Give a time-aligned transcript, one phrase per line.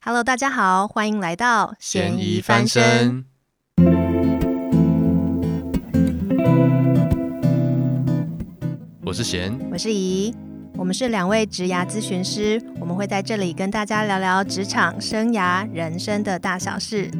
[0.00, 3.24] Hello，大家好，欢迎来到咸鱼翻身。
[9.02, 10.32] 我是贤，我是怡，
[10.76, 17.10] 我们是两位职涯咨询师，我们会在这里跟大家聊聊职场、生涯、人生的大小事。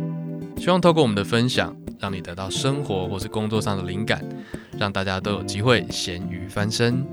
[0.57, 4.25] 希望透过我们的分享，让你得到生活或是工作上的灵感，
[4.79, 7.05] 让大家都有机会咸鱼翻身。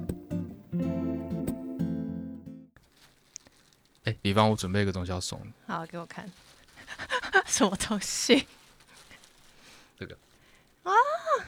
[4.05, 6.29] 哎、欸，比方我准备一个东西要送你，好，给我看，
[7.45, 8.47] 什么东西？
[9.99, 10.15] 这个
[10.83, 10.91] 啊，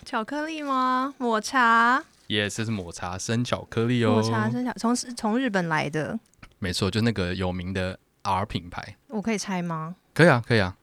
[0.05, 1.13] 巧克力吗？
[1.17, 2.03] 抹茶？
[2.25, 4.13] 也、yes, 这是抹茶生巧克力哦。
[4.13, 6.19] 抹茶生巧，从从日本来的。
[6.59, 8.97] 没错，就那个有名的 R 品牌。
[9.07, 9.95] 我可以拆吗？
[10.13, 10.75] 可以啊，可以啊。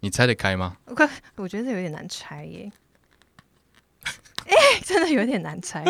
[0.00, 0.76] 你拆得开吗？
[0.86, 2.70] 我我觉得这有点难拆耶。
[4.44, 5.84] 哎、欸，真的有点难拆。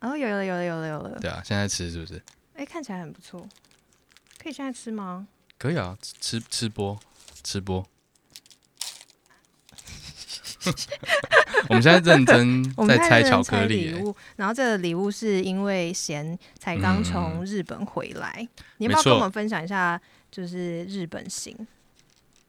[0.00, 1.18] 哦，有了，有了，有了，有了。
[1.20, 2.20] 对啊，现在吃是不是？
[2.60, 3.48] 哎，看起来很不错，
[4.36, 5.26] 可以现在吃吗？
[5.56, 7.00] 可以啊，吃吃播，
[7.42, 7.86] 吃播。
[11.70, 19.98] 我们现在认真 在拆巧克力礼物，然后这个礼物是因为贤才刚从日本回来，嗯、你要不要跟我们分享一下？
[20.30, 21.66] 就是日本行。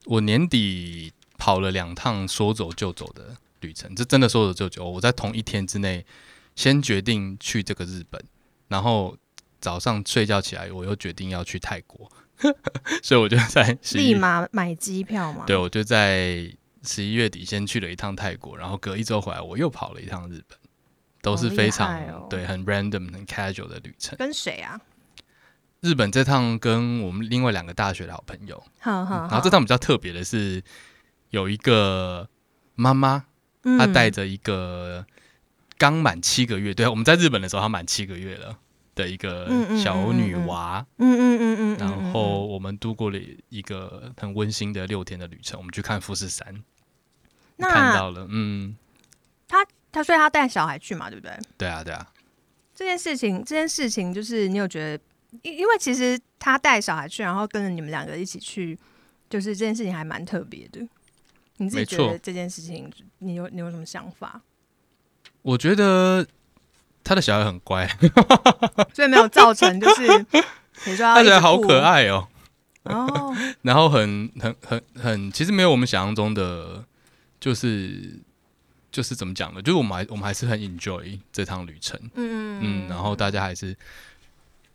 [0.04, 4.90] 我年底跑了两趟说走就走的旅程，这真的说走就走。
[4.90, 6.06] 我在同一天之内，
[6.54, 8.22] 先决定去这个日本，
[8.68, 9.16] 然后。
[9.62, 12.12] 早上睡觉起来，我又决定要去泰国，
[13.02, 15.46] 所以我就在立马买机票嘛。
[15.46, 16.52] 对，我就在
[16.84, 20.58] 十一月底先去了一趟泰国，然后隔一周回来，我又跑了一趟日本，
[21.22, 24.18] 都是非常、哦、对很 random、很 casual 的旅程。
[24.18, 24.82] 跟谁啊？
[25.82, 28.64] 日本这趟跟我们另外两个大学的好朋友。
[28.80, 29.28] 好好好。
[29.28, 30.64] 然后这趟比较特别的是，
[31.30, 32.28] 有一个
[32.76, 33.26] 妈妈，
[33.78, 35.06] 她带着一个
[35.78, 38.58] 刚满七个月，对，我们在日本的时候，她满七个月了。
[38.94, 39.48] 的一个
[39.78, 43.18] 小女娃，嗯嗯嗯嗯，然后我们度过了
[43.50, 45.58] 一个很温馨的六天的旅程。
[45.58, 46.64] 我们去看富士山，
[47.58, 48.76] 看到了，嗯，
[49.48, 51.38] 他他所以他带小孩去嘛，对不对？
[51.58, 52.06] 对啊，对啊。
[52.76, 55.04] 这件事情，这件事情就是你有觉得，
[55.44, 58.78] 因因为其实他带小孩去，然后跟着你们两个一起去，
[59.30, 60.86] 就是这件事情还蛮特别的。
[61.58, 64.42] 你自己觉得这件事情，你有你有什么想法？
[65.42, 66.28] 我觉得。
[67.04, 67.88] 他的小孩很乖，
[68.94, 70.08] 所以没有造成就是，
[70.86, 72.28] 你说他小孩好可爱哦，
[72.84, 76.84] 哦， 然后很很很很，其实没有我们想象中的，
[77.40, 78.20] 就是
[78.92, 79.62] 就是怎么讲呢？
[79.62, 83.76] 就是我们还我们还是很 enjoy 这趟旅程，嗯嗯，然后大家还是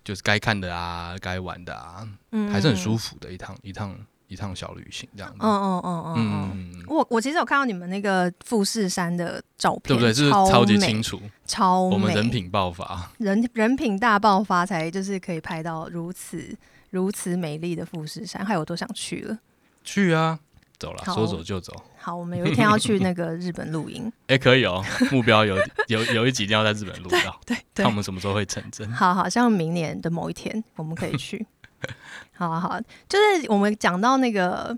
[0.05, 3.97] 就是该看的啊，该玩的啊，嗯，还是很舒服的一趟一趟。
[4.29, 10.13] 一趟小旅行这样子，嗯嗯嗯嗯嗯，我我其实有看到你们那个富士山的照片，对不对？
[10.13, 16.57] 就是超级清楚，超美，我们人品爆发，人人品大爆发，才就是可以拍到如此
[16.91, 19.39] 如此美丽的富士山，害我都想去了。
[19.85, 20.39] 去啊，
[20.79, 21.73] 走了，说走就走。
[21.97, 25.57] 好，我们有一天要去那个日本露营， 哎，可以哦，目标有
[25.89, 28.91] 有 有一集一定要在日本录到，对，看我们什么时候会成真。
[28.93, 31.47] 好，好像明年的某一天我们可以去。
[32.37, 34.77] 好啊，好啊，就是我们讲到那个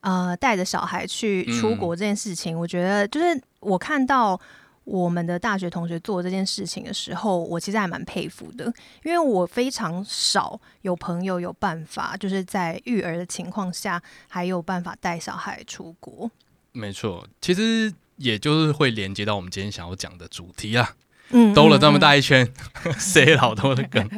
[0.00, 4.40] 呃，带着小孩去出国这件事情，嗯，我觉得就是我看到
[4.84, 8.66] 我们的大学同学做这件事情的时候，我其实还蛮佩服的，
[9.02, 16.30] 因为我非常少有朋友有办法，就是在育儿的情况下还有办法带小孩出国。
[16.72, 20.94] 没错，其实也就是会连接到我们今天想要讲的主题啊。
[21.30, 22.46] 嗯，兜了这么大一圈，
[22.98, 24.06] 塞老多的梗。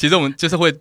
[0.00, 0.74] 其实我们就是会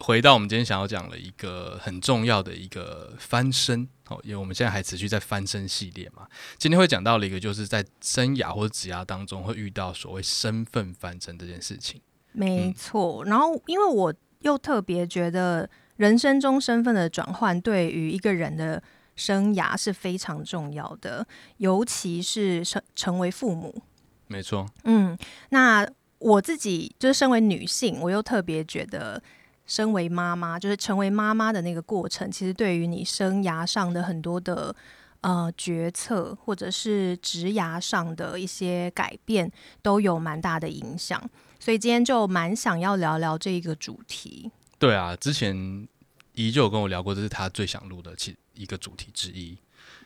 [0.00, 6.26] 回到我们今天想要讲的一个很重要的一个翻身哦，因为我们现在还持续在翻身系列嘛。
[6.58, 12.00] 今天会讲到了一个，就是在生涯或者职涯当中会遇到所谓身份翻身这件事情。
[12.32, 18.82] 没错，然后因为我又特别觉得人生中身份的转换对于一个人的。
[19.14, 23.82] 生涯是非常重要的，尤其是成成为父母。
[24.26, 25.16] 没错，嗯，
[25.48, 25.88] 那
[26.26, 29.22] 我自己就是身为女性，我又特别觉得，
[29.64, 34.74] 身为妈妈，就是成为妈妈的那个过程，其实对于你生涯上的很多的
[35.20, 39.48] 呃决策，或者是职涯上的一些改变，
[39.82, 41.22] 都有蛮大的影响。
[41.60, 44.50] 所以今天就蛮想要聊聊这一个主题。
[44.80, 45.86] 对啊，之前
[46.34, 49.56] 姨就有跟我聊过，这是她最想录的，其一个主题之一，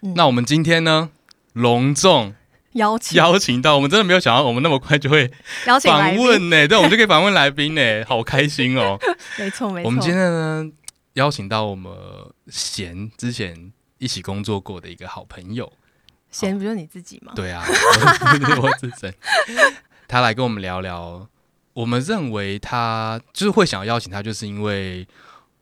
[0.02, 1.10] 嗯、那我们今天呢，
[1.54, 2.34] 隆重
[2.72, 5.30] 邀请邀请到，我们真的没有想到，我们那么快就会
[5.66, 8.98] 邀请访问呢，对，我们就可以访问来宾呢， 好开心哦！
[9.38, 10.70] 没错没错，我们今天呢
[11.14, 11.92] 邀请到我们
[12.48, 15.72] 贤之前一起工作过的一个好朋友，
[16.30, 17.32] 贤不就是你自己吗？
[17.34, 17.64] 对啊，
[18.62, 19.12] 我自身，
[20.06, 21.28] 他来跟我们聊聊。
[21.72, 25.06] 我们认为他就是会想要邀请他，就是因为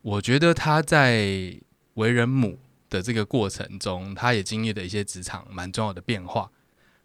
[0.01, 1.55] 我觉得他在
[1.93, 2.59] 为人母
[2.89, 6.49] 的这个过程中，他也经历了一些职场蛮重要的变化，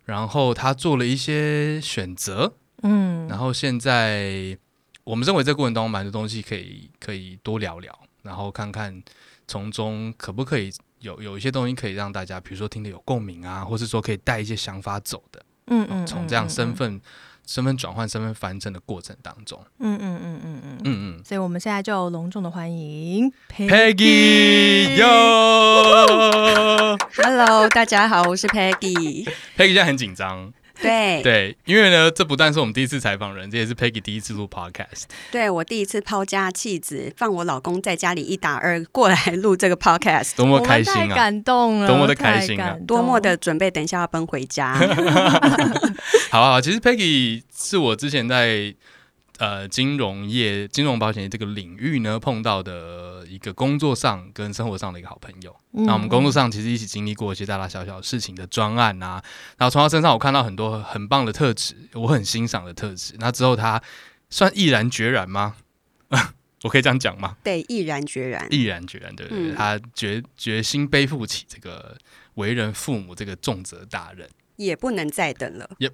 [0.05, 4.57] 然后他做了一些选择，嗯，然后现在
[5.05, 9.03] 我们认为这个过程当中蛮多东西可以可以多聊聊，然后看看
[9.47, 17.01] 从中可不可以有有一些东西可以让大家，比如说听得有共鸣啊，或是说可以带一些想法走的，嗯嗯，从这样身份。
[17.47, 20.79] 身份转换、身份翻正的过程当中，嗯嗯嗯嗯嗯。
[20.85, 20.87] 嗯
[21.19, 29.25] 嗯，所以我们现在就隆重的欢迎 Peggy 哟，Hello，大家好，我是 Peggy。
[29.57, 30.53] Peggy 现在很紧张。
[30.89, 35.05] 对对，因为呢，这不但是我们第一次采访人，这也是 Peggy 第一次录 Podcast。
[35.33, 41.15] 对，我第一次抛家弃子，放我老公在家里一打二过来录这个 Podcast，多么开心啊！
[41.15, 42.77] 感动了，多么的开心啊！
[42.87, 44.75] 多么的准备，等一下要奔回家。
[46.31, 48.75] 好啊，其实 Peggy 是我之前在。
[49.39, 55.55] 呃，金融业、金融保险业这个领域呢，碰到的一个工作上跟生活上的一个好朋友。
[55.73, 59.21] 嗯、那我们工作上其实一起经历过一些大大小小事情的专案啊。
[59.59, 63.15] 然后从他身上，我看到很多很棒的特质，我很欣赏的特质。
[63.19, 63.83] 那之后，他
[64.31, 65.57] 算毅然决然吗？
[66.63, 67.37] 我可以这样讲吗？
[67.43, 71.99] 对，毅然决然，毅然决然，对对对，嗯、 他决决心背负起这个
[72.35, 74.29] 为人父母这个重责大任。
[74.57, 75.91] 也不能再等了，也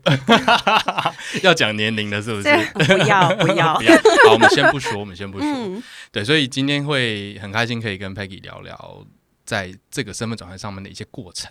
[1.42, 2.48] 要讲年龄了，是不是？
[2.74, 3.96] 不要 不要，不要。
[4.24, 5.46] 好，我们先不说，我们先不说。
[5.46, 9.06] 嗯、对，所以今天会很开心可以跟 Peggy 聊聊
[9.44, 11.50] 在这个身份转换上面的一些过程。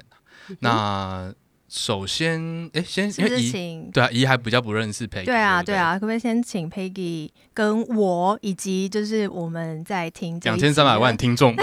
[0.50, 1.34] 嗯、那
[1.70, 11.56] 首先，哎，先因为姨对啊，姨还比较不认识 Peggy，对啊对啊，可不可以先请 Peggy 跟我以及就是我们在听两千三百万听众，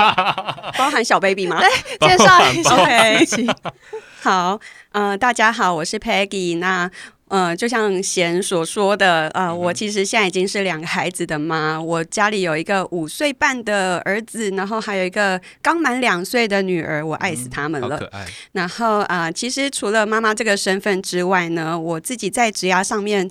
[0.78, 1.60] 包含小 baby 吗？
[1.60, 1.68] 对，
[2.08, 3.26] 介绍一下 OK。
[4.24, 4.58] 好，
[4.92, 6.56] 呃，大家好，我是 Peggy。
[6.56, 6.90] 那，
[7.28, 11.80] 呃，就像贤所说的，呃，嗯、我其实现在已经是两个孩子的妈。
[11.80, 17.98] 我家里有一个五岁半的儿子，然后还有一个刚满两岁的女儿，我爱死他们了。
[18.12, 18.20] 嗯、
[18.52, 23.28] 然后，啊、呃，其实除了妈妈这个身份之外呢，我自己在职涯上面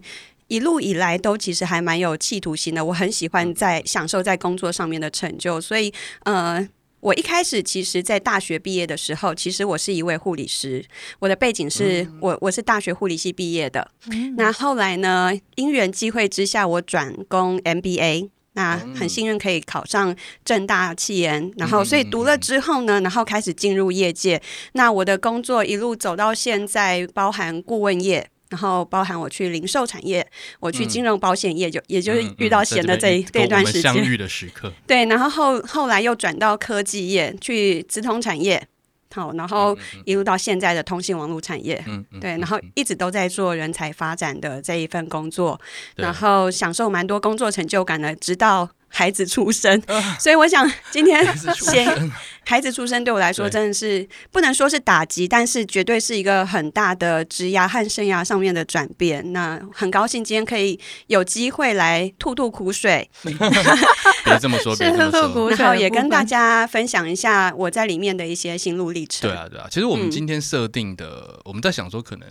[0.48, 2.84] 一路以来都其实还蛮有企图心的。
[2.84, 5.94] 我很喜欢在享受在工作上面的成就，所以，
[6.24, 6.68] 呃。
[7.04, 10.86] 我一开始其实，在大学毕业的时候，其实我是一位护理师。
[11.20, 13.86] 我的背景是我我是大学护理系毕业的。
[14.10, 18.30] 嗯、那后来呢，因缘际会之下，我转攻 MBA。
[18.56, 20.16] 那很幸运可以考上
[20.46, 24.40] 正大企研，然后所以读了之后呢，然后开始进入业界。
[24.74, 28.30] 那我的工作一路走到现在，包含顾问业。
[28.54, 30.24] 然后包含我去零售产业，
[30.60, 34.72] 我去金融保险业，就、嗯、也就是遇到贤的这一、嗯嗯、这一段时间，相遇的时刻。
[34.86, 38.64] 对，然后后后来又转到科技业，去资通产业，
[39.12, 45.60] 好，然后一路到现在的通信网络产业，嗯，对，然后一直都在做人才发展的这一份工作，
[45.96, 48.70] 嗯、然后享受蛮多工作成就感的，直到。
[48.96, 49.82] 孩子出生，
[50.20, 51.26] 所以我想今天
[51.56, 52.12] 先
[52.46, 59.34] 孩子出生对我来说真的是不能说是打击，但是绝对是一个很大的职涯和生涯上面的转变。
[59.34, 69.28] 那很高兴今天可以有机会来吐吐苦水， 别这么说， 别这么说，然后也跟大家分享一下我在里面的一些心路历程。
[69.28, 72.30] 对啊，对啊，其实我们今天设定的，我们在想说，可能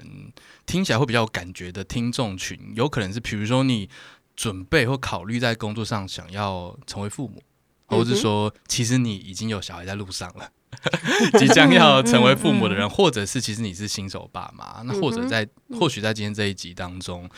[0.64, 3.88] 听起来会比较有感觉的听众群，有可能是比如说你。
[4.34, 7.42] 准备或考虑在工作上想要成为父母，
[7.86, 10.50] 或者是说，其实你已经有小孩在路上了，
[11.38, 15.46] 即将要成为父母的人，或者是其实你是新手爸妈，那或者在
[15.78, 17.28] 或许在今天这一集当中，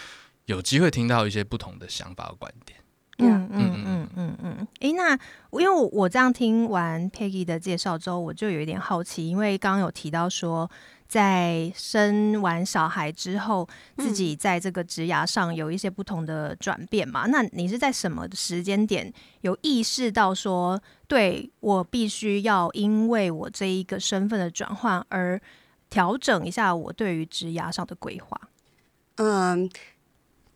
[0.46, 2.78] 有机会听到一些不同的想法和观点。
[3.18, 4.68] 嗯嗯嗯嗯嗯。
[4.80, 5.18] 诶，那
[5.52, 10.70] 因为我这样听完 Peggy 的介绍之后，我就有一点好奇，因为刚刚有提到说。
[11.06, 13.68] 在生完小孩之后，
[13.98, 17.26] 自己在这个职涯上有一些不同的转变嘛？
[17.26, 25.40] 嗯、那你是在什么时间点有意识到说，对，我必须要因为我这一个身份的转换而
[25.88, 28.40] 调整一下我对于职涯上的规划？
[29.16, 29.70] 嗯。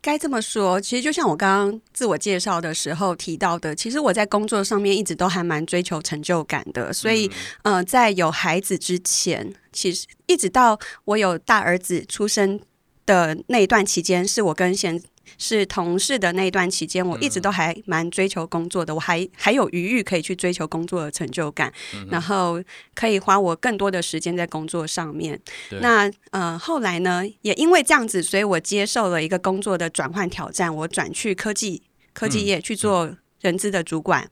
[0.08, 7.30] 该这么说，其实就像我刚刚自我介绍的时候提到的，其实我在工作上面一直都还蛮追求成就感的，所以，
[7.64, 12.58] 嗯、呃，在有孩子之前，其实一直到我有大儿子出生
[13.04, 14.98] 的那一段期间，是我跟贤。
[15.36, 22.62] 是同事的那一段期间，我一直都还蛮追求工作的，我还还有余裕可以去追求工作的成就感，嗯、然后
[22.94, 25.38] 可以花我更多的时间在工作上面。
[25.80, 31.82] 那呃后来呢，也因为这样子，所以我接受了一个工作的转换挑战，我转去科技
[32.12, 34.26] 科技业去做人资的主管。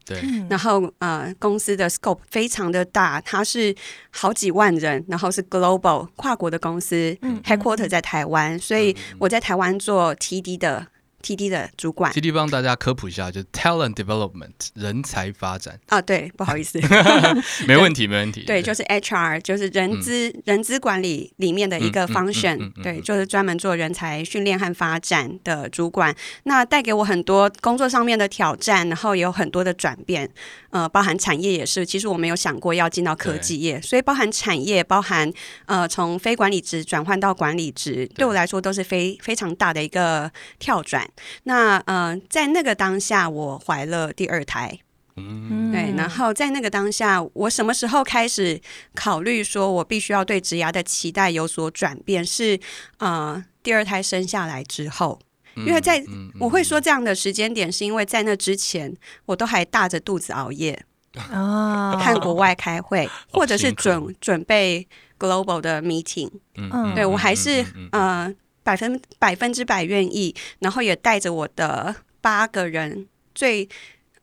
[0.49, 3.75] 然后呃公司的 scope 非常的大，它是
[4.09, 10.87] 好几万人，然后是 global 跨国的公司、嗯、，headquarter 在台湾，所以我在台湾做 TD 的。
[11.27, 12.13] TD 的主管。
[12.13, 16.79] TD 帮大家科普一下，就是 talent development 人才发展啊，对，不好意思，
[17.67, 18.43] 没问题， 没问题。
[18.45, 26.15] 对，就是 HR，就是人资、嗯、人资管理里面的一个 function，、对，就是专门做人才训练和发展的主管。
[26.43, 30.29] 那带给我很多工作上面的挑战，然后也有很多的转变，
[30.69, 31.85] 呃，包含产业也是。
[31.85, 35.29] 其实我没有想过要进到科技业，所以包含产业，包含
[35.65, 41.05] 呃，从非管理职转换到管理职，对，对我来说都是非非常大的一个跳转。
[41.43, 44.79] 那呃，在那个当下，我怀了第二胎。
[45.15, 45.93] 嗯，对。
[45.97, 48.61] 然后在那个当下，我什么时候开始
[48.93, 52.23] 考虑说我必须要对职涯的期待有所转变？
[52.23, 52.59] 是
[52.99, 55.19] 呃，第二胎生下来之后。
[55.65, 56.03] 因为在
[56.39, 58.95] 我会说这样的时间点，是因为在那之前，
[59.25, 60.79] 我都还大着肚子熬夜
[61.31, 66.29] 啊，看国外开会， 或者是准准备 global 的 meeting。
[66.57, 68.31] 嗯，对我还是呃
[68.67, 73.63] 百分百分之百愿意，然后也带着我的八个人最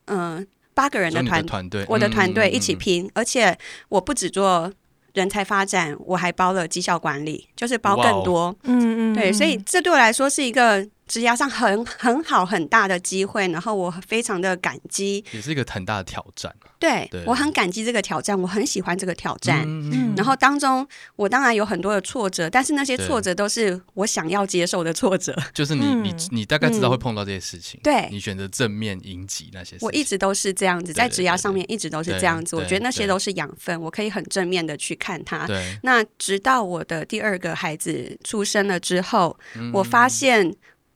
[0.05, 3.57] 嗯、呃、八个人的团团队，我的团队一起拼，而且
[3.89, 4.71] 我不只做
[5.15, 8.55] 人才发展，我还包了绩效管理，就是包更多。
[8.65, 10.87] 嗯嗯，对，所以这对我来说是一个。
[11.07, 16.55] 职涯上很很好很大的机会，然后我非常的感激，也是一个很大的挑战。
[16.79, 19.65] 对，对我很感激这个挑战，我很喜欢这个挑战。
[19.67, 25.35] 嗯，然后当中我当然有很多的挫折，但是那些挫折都是我想要接受的挫折。
[25.55, 29.87] 就是你你你大概知道会碰到这些事情，对、嗯，你选择正面迎击那些事情。
[29.87, 32.55] 我一直都是这样子，在职涯上面一直都是这样子。
[32.57, 35.47] 我觉得那些都是养分，我可以很正面的去看它。
[35.47, 40.55] 对，那直到我的第二个孩子出生了之后，嗯、我发现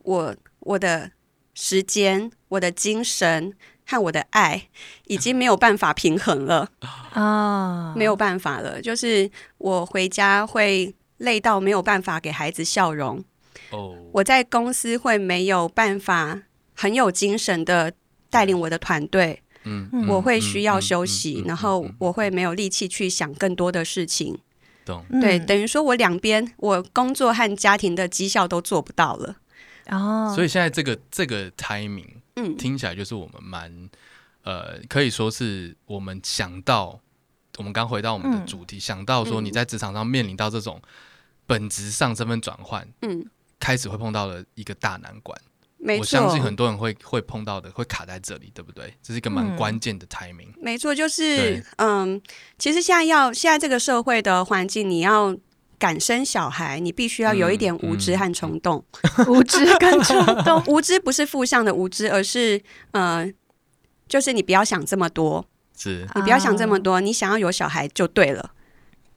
[0.08, 0.36] 我。
[0.60, 1.12] 我的
[1.54, 3.54] 时间、我的精神
[3.86, 4.68] 和我的爱
[5.06, 6.68] 已经没有办法平衡了
[7.12, 8.82] 啊，没有办法了。
[8.82, 13.24] 就是我回家会累到没有办法给孩子笑容
[13.70, 16.42] 哦，我在公司会没有办法
[16.74, 17.94] 很有精神的
[18.28, 24.38] 带领我的团队，嗯，我会需要休息，然后我会没有力气去想更多的事情。
[25.20, 29.36] 对，等于说我两边我工作和家庭的绩效都做不到了。
[29.88, 33.90] 哦，所以现在这个这个 timing，嗯，听起来就是我们蛮，
[34.42, 37.00] 呃，可以说是我们想到，
[37.57, 40.80] 我们刚回到我们的主题，嗯、想到说你在职场上面临到这种
[41.47, 43.26] 本质上身份转换，嗯，
[43.59, 45.40] 开始会碰到了一个大难关。
[45.78, 48.92] 没错，我相信很多人会会碰到的，会卡在这里，对不对？
[49.02, 50.52] 这是一个蛮关键的 timing。
[50.61, 52.21] 没错，就是嗯，
[52.59, 55.37] 其实现在要现在这个社会的环境，你要。
[55.78, 58.85] 敢生小孩，你必须要有一点无知和冲动。
[59.02, 63.30] 嗯嗯、无知跟冲动，无知不是负向的无知，而是呃，
[64.08, 68.50] 就是你不要想这么多，是你不要想这么多，你想要有小孩就对了。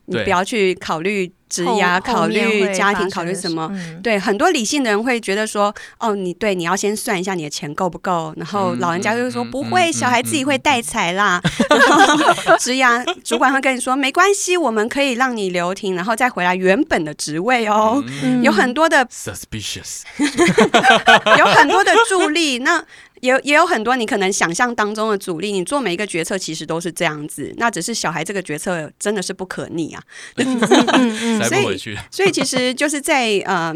[0.06, 3.70] 你不要去考虑职涯，考虑家庭，考虑什么？
[3.74, 8.34] 嗯、对，很多理性的人会觉得说，哦，你对，你要先算一下你的钱够不够。
[8.38, 11.42] 然后老人家就会说，嗯、不会，小孩自己会带财啦。
[11.70, 18.02] 嗯、 然后职涯主管会跟你说，没关系，我们可以让你留停，然后再回来原本的职位哦。
[18.24, 20.04] 嗯、有很多的 suspicious，
[21.38, 22.60] 有很多的助力。
[22.60, 22.82] 那
[23.22, 30.04] 也也有很多你可能想象当中的阻力，你做每一个决策其实都是这样子，那只是小孩这个决策真的是不可逆啊，
[31.48, 31.78] 所以
[32.12, 33.74] 所以其实就是在呃，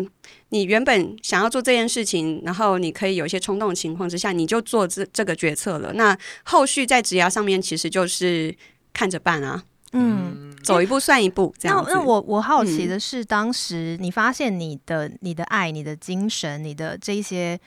[0.50, 5.94] 你原本想要做这件事情，然后你可以有一些冲动的情况之下，你就做这这个决策了。
[5.94, 8.56] 那后续在职涯上面，其实就是
[8.94, 11.84] 看着办啊，嗯，走一步算一步这样。
[11.88, 17.60] 那那我我好奇的是，当时你发现你的你的爱、你的精神、你的这些。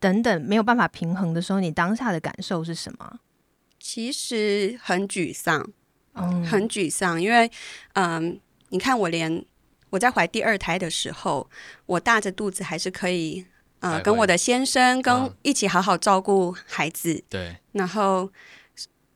[0.00, 3.20] 等等，没有办法平衡的时候，你当下的感受是什么？
[3.78, 5.70] 其实很沮丧，
[6.14, 7.50] 嗯，很沮丧，因为，
[7.92, 8.40] 嗯，
[8.70, 9.44] 你看，我连
[9.90, 11.48] 我在怀第二胎的时候，
[11.84, 13.44] 我大着肚子还是可以，
[13.80, 18.30] 呃，跟我的先生跟一起好好照顾孩子，对、嗯，然后，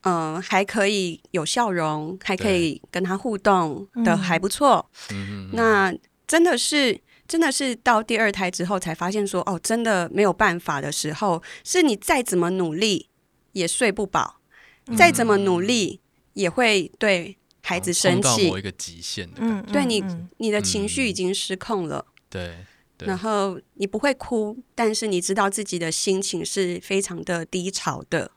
[0.03, 5.95] 嗯、呃，还可以有笑容，还可以跟他互动的还不错，嗯，那
[6.27, 7.01] 真的是。
[7.35, 13.09] 真的是到第二胎之后才发现说，哦，真的没有办法的时候，是你再怎么努力
[13.51, 14.39] 也睡不饱，
[14.87, 16.01] 嗯、再怎么努力
[16.35, 20.05] 也会对孩子生气，某一个极限的感觉，对你，
[20.37, 22.07] 你的情绪已经失控了。
[22.31, 22.55] 对，
[22.99, 28.31] 然后你不会哭，但是你知道自己的心情是非常的低潮的。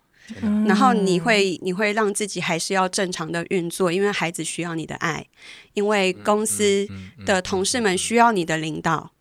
[0.65, 5.25] 然后你会你会让自己还是要正常的运作，因为孩子需要你的爱，
[5.73, 6.87] 因为公司
[7.25, 9.11] 的同事们需要你的领导。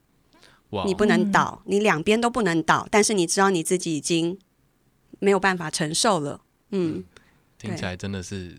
[0.84, 4.36] 你不能倒，你两边都不能倒，但是你知道你自己已经
[5.20, 6.40] 没有办法承受了。
[6.70, 7.02] 嗯，
[7.56, 8.58] 听起来真的是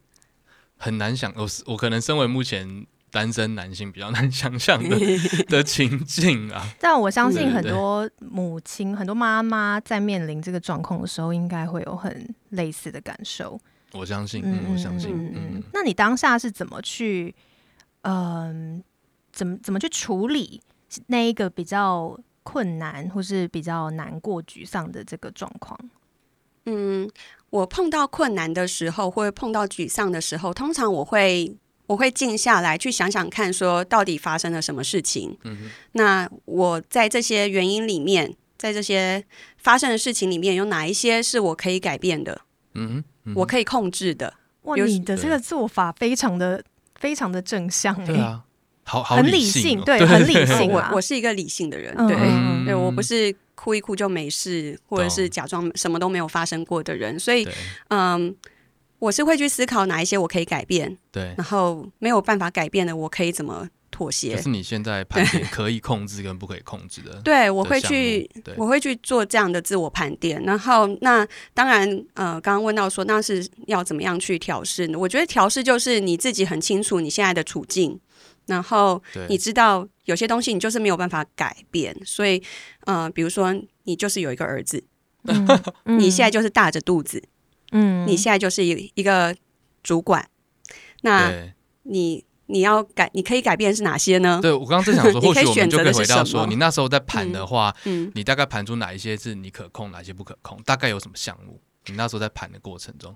[0.78, 1.32] 很难想。
[1.36, 4.98] 我我可能身为目前单身男性比较难想象的
[5.48, 6.68] 的情境啊。
[6.80, 13.60] 但我相信很多母亲、很多妈妈在面临这个状况的时候，应该会有很类似的感受。
[13.94, 17.34] 我相信，嗯，我相信，嗯，嗯，那你当下是怎么去，
[18.02, 18.84] 嗯、呃，
[19.32, 20.62] 怎么怎么去处理
[21.08, 25.80] 那一个比较困难或是比较难过、沮丧的这个状况？
[26.66, 27.10] 嗯，
[27.50, 31.58] 我碰到困难的时候，或者碰到沮丧的时候，通常我会
[31.88, 35.36] 我会静下来去想想看，说到底发生了什么事情。
[35.44, 39.24] 嗯，那我在这些原因里面，在这些
[39.58, 42.42] 发生的事情里面，有哪一些是我可以改变的？
[42.76, 43.34] 嗯哼。
[43.36, 44.34] 我可以控制的。
[44.62, 46.64] 哇，你的这个做法非常的
[46.96, 48.42] 非常的正向，对啊，
[48.84, 50.72] 好好很理性，对，很理性。
[50.72, 52.16] 我我是一个理性的人，对，
[52.66, 57.46] 对我不是哭一哭就没事，或者是假装什么都没有发生过的人，所以，
[57.90, 58.34] 嗯，
[59.00, 63.68] 我是会去思考哪一些我可以改变，对，然后没有办法改变的，我可以怎么。
[63.90, 67.20] 妥协，可是你现在盘点可以控制跟不可以控制的。
[67.24, 70.44] 对，我会去，我会去做这样的自我盘点。
[70.44, 75.00] 然后，那当然，呃，刚刚问到说，那是要怎么样去调试呢？
[75.00, 78.00] 我觉得调试就是你自己很清楚你现在的处境，
[78.46, 81.96] 然后你知道有些东西你就是没有办法改变。
[82.06, 82.44] 所以，
[82.86, 84.84] 呃，比如说你就是有一个儿子，
[85.24, 85.48] 嗯、
[85.86, 87.24] 你现在就是大着肚子，
[87.72, 89.36] 嗯，你现在就是一一个
[89.84, 90.30] 主管，
[91.02, 91.32] 那
[91.84, 92.24] 你。
[92.50, 94.40] 你要改，你可以改变是哪些呢？
[94.42, 100.58] 对，我刚刚正想说， 或许我们就可以回到说，你那时候在盘的话，嗯，你大概盘出哪一些是你可控，哪些不可控？
[100.64, 101.60] 大概有什么项目？
[101.88, 103.14] 你那时候在盘的过程中，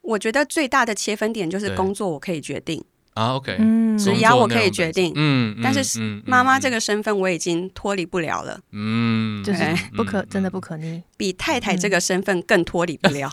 [0.00, 3.56] 我觉得最大的切分点就是工作我可以决定啊，OK，
[3.98, 9.54] 只要我可以决定，嗯，但是妈妈这个身份我已经脱离不了了，嗯，对，
[9.96, 13.30] 不可，真的不可逆，比太太这个身份更脱离不了。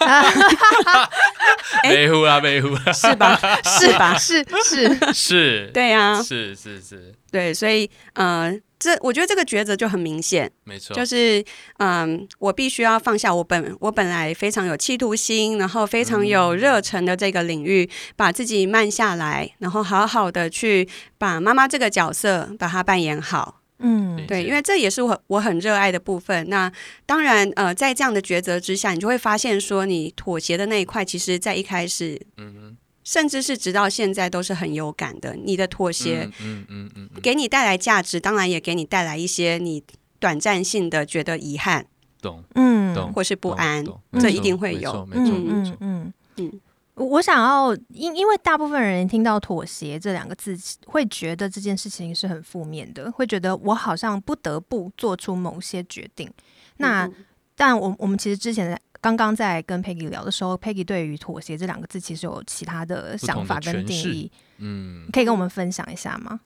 [1.85, 3.39] 维护啊，维护啊， 是 吧？
[3.63, 4.17] 是吧？
[4.19, 11.45] 是是是，对呀，是是是，对，所以呃，这我觉得这个抉择就很明显，没错，就是
[11.77, 20.89] 嗯，我必须要放下我本我本来非常有企图心，然后非常有热忱的这个领域，把自己慢下来，然后好好的去
[21.19, 23.59] 把妈妈这个角色把它扮演好。
[23.83, 26.47] 嗯，对，因为这也是我我很热爱的部分。
[26.49, 26.71] 那
[27.05, 32.70] 当然，呃，在这样的抉择之下，你就会发现说，你妥协的那一块，其实在一开始，嗯哼，
[33.03, 35.35] 甚至是直到现在都是很有感的。
[35.35, 39.83] 你的妥协，嗯嗯嗯，给你带来价值，当然也给你带来一些你
[40.19, 41.85] 短暂性的觉得遗憾，
[42.21, 43.85] 懂，嗯，或是不安，
[44.19, 46.61] 这一定会有，没错，没错，嗯嗯。
[46.95, 56.29] 我想要，因因为大部分人听到妥协这两个字，会觉得这件事情是很负面的，会觉得我好像不得不做出某些决定。
[56.77, 57.15] 那，嗯、
[57.55, 66.39] 但我我们其实之前刚刚在跟 Peggy 聊的时候，Peggy 对于妥协这两个字其实有其他的想法跟定义，嗯，可以跟我们分享一下吗？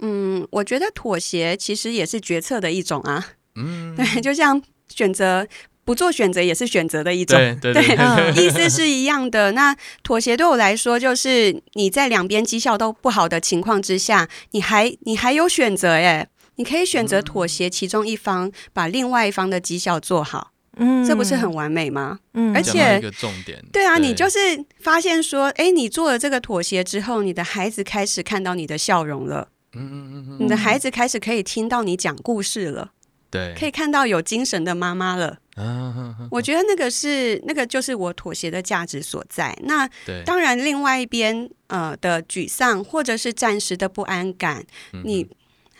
[0.00, 5.48] 嗯，我觉得妥协其实也是决策的一种啊，嗯， 对，就像选择。
[5.84, 9.50] 不做选择也是选择的一种，对，对，对，对， 意思是一样的。
[9.50, 22.18] 那妥协对我来说，就是你在两边绩效都不好的情况之下，你还你还有选择耶，你可以选择妥协其中一方，嗯、把另外一方的绩效做好，嗯，这不是很完美吗？
[22.34, 24.38] 嗯，而且一个重点，对啊，对你就是
[24.80, 32.92] 发现说，哎，你做了这个妥协之后，你的孩子开始看到你的笑容了，嗯嗯嗯嗯，你的孩子开始可以听到你讲故事了。
[33.30, 35.38] 对，可以看到有精神的妈妈了。
[35.54, 39.56] 啊，我觉得那个是那个就是我妥协的价值所在。
[39.64, 39.88] 那
[40.24, 45.26] 当然，另外一边呃的沮丧或者是暂时的不安感，嗯、你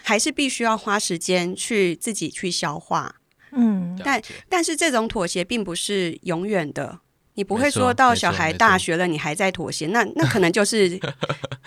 [0.02, 3.16] 还是必须要花时间去自己去消化。
[3.53, 6.99] 嗯，但但是这种妥协并不是永远的，
[7.35, 10.99] 你不会说到小孩大学了你还在妥协，那 那可能就是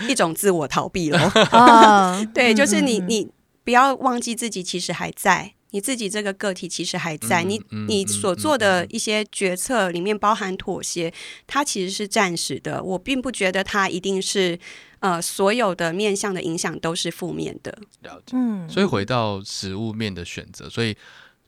[0.07, 1.19] 一种自我逃避了。
[1.51, 3.27] 啊， 对，就是你你
[3.63, 5.53] 不要忘记自己其实还在。
[5.71, 11.13] 你自己这个个体其实还在，你你所做的一些决策里面包含妥协，
[11.45, 12.81] 它其实是暂时的。
[12.81, 14.57] 我并不觉得它一定是
[14.99, 17.77] 呃所有的面向的影响都是负面的。
[18.03, 20.95] 了解，嗯，所以回到食物面的选择，所以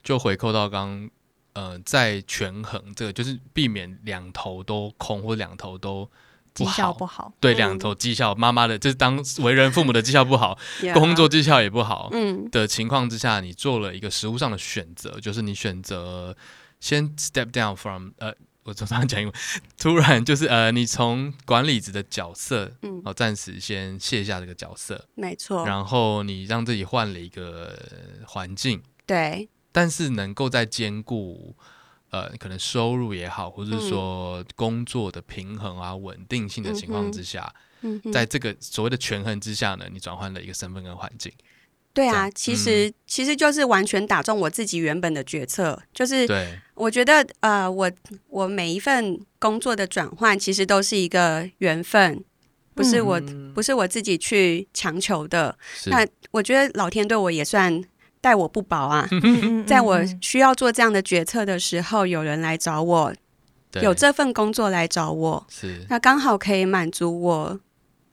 [0.04, 1.10] 就回扣到刚
[1.54, 6.10] 呃在权衡这个，就是避免两头都空或两头都。
[6.54, 10.58] 绩效不好，对，两头绩效，妈妈的，就是当为人父母的绩效不好，
[10.92, 12.50] 工作绩效也不好，嗯。
[12.50, 16.36] 的情况之下，你做了一个实物上的选择，就是你选择
[16.80, 18.34] 先 step down from，呃，
[18.64, 19.36] 我总常讲英文，
[19.78, 27.78] 突然就是呃，你从管理职的角色，嗯，哦，暂时先卸下这个角色，没错，然后你让自己换了一个
[28.26, 31.56] 环境，对，但是能够在兼顾。
[32.10, 41.30] 呃，可能收入也好，或者是说工作的平衡啊、稳定性的情况之下，嗯嗯、在这个所谓的权衡之下呢，你转换了一个身份跟环境。
[41.94, 46.26] 对啊，其实、嗯、其实就是完全打中我自己原本的决策，就是
[46.76, 47.92] 我觉得呃，我
[48.30, 52.24] 我每一份工作的转换，其实都是一个缘分，
[52.74, 55.58] 不是我、嗯、不是我自己去强求的。
[55.88, 57.84] 那我觉得老天对我也算
[58.28, 59.08] 待我不薄啊，
[59.66, 63.14] 在我需要做这样的决策的时候，有人来找我，
[63.82, 65.86] 有这份工作来找我，是。
[65.90, 67.60] 那刚好可以满足我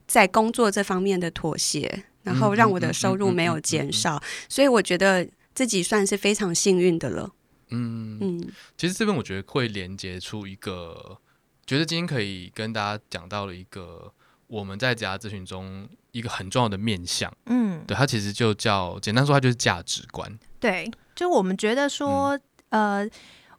[0.07, 2.05] 在工作这方面的妥协。
[2.25, 7.31] 然后让我的收入没有减少，所以我觉得自己算是非常幸运的了。
[7.69, 8.49] 嗯嗯，
[8.79, 11.19] 其实这边我觉得会连接出一个，
[11.67, 14.11] 觉得今天可以跟大家讲到了一个
[14.47, 17.33] 我们在职涯咨询中一个很重要的面向。
[17.47, 20.39] 嗯，对，它其实就叫简单说，它就是价值观。
[20.61, 22.39] 对，就我们觉得说，
[22.71, 23.09] 嗯、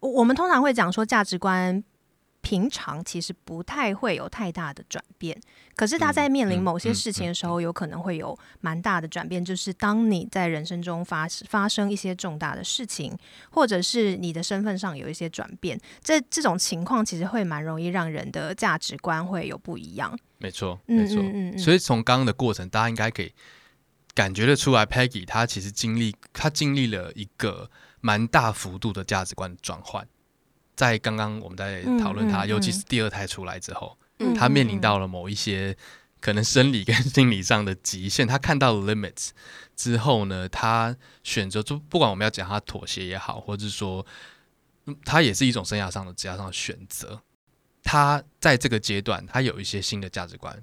[0.00, 1.82] 呃，我们通常会讲说价值观。
[2.42, 5.36] 平常其实不太会有太大的转变，
[5.74, 9.44] 可是他在面临某些事情的时候，有可能会有蛮大的转变。
[9.44, 13.18] 就是当你在人生中发发生一些重大的事情，
[13.50, 20.16] 或者是你的身份上有一些转变，这这种情况其实会蛮容易让人的价值观会有不一样。
[20.38, 21.22] 没错，没错。
[21.22, 21.58] 嗯嗯嗯。
[21.58, 23.32] 所以从刚刚的过程，大家应该可以
[24.14, 27.70] 感觉得出来，Peggy 她其实经历，她经历了一个
[28.00, 30.06] 蛮大幅度的价值观转换。
[30.74, 35.76] 在刚刚我们在讨论她，尤其是第二胎出来之后，嗯嗯、他面临到了某一些
[36.20, 39.30] 可能生理跟心理上的极限，她看到了 limits
[39.74, 44.04] 之后呢，她选择就不管我们要讲她妥协也好，或者是说，
[45.04, 47.20] 他也是一种生涯上的、职业上的选择。
[47.86, 50.60] 他在这个阶段，他有一些新的价值观。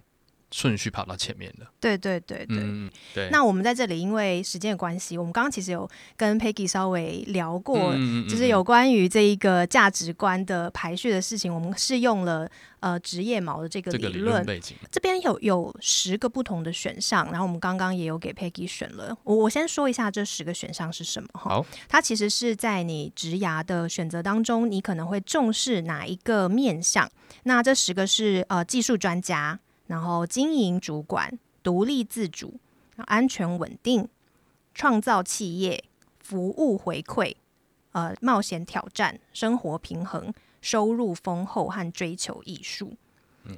[0.53, 1.65] 顺序跑到前面的。
[1.79, 3.29] 对对对对，嗯、对。
[3.31, 11.53] 那我们在这里，因为时间的关系，我们刚刚其实有跟 Peggy 稍微聊过，嗯、就是有关于这一个价值观的排序的事情。
[11.53, 12.47] 我们是用了
[12.81, 14.45] 呃职业毛的这个理论，
[14.91, 19.17] 这边有有十个不同的选项，然后我们刚刚也有给 Peggy 选了。
[19.23, 21.49] 我我先说一下这十个选项是什么哈。
[21.49, 27.09] 好，它其实是在你职涯的选择当中，你可能会重视哪一个面向？
[27.43, 29.59] 那这十个是呃技术专家。
[29.87, 32.59] 然后，经营主管、独立自主、
[32.97, 34.07] 安全稳定、
[34.73, 35.83] 创造企业、
[36.19, 37.35] 服务回馈、
[37.91, 42.93] 呃，冒险挑战、生活平衡、收入丰厚和追求艺术，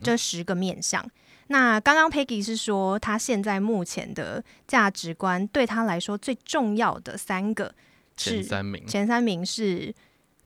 [0.01, 1.09] 这十个面向。
[1.47, 7.73] 那刚刚 Peggy 是说，他现在目前的价值观对他来说最重要的三个
[8.17, 9.93] 是前三名，前三名是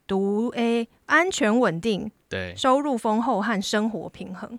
[0.06, 4.58] 独 A 安全稳定，对，收入丰厚和生活平衡。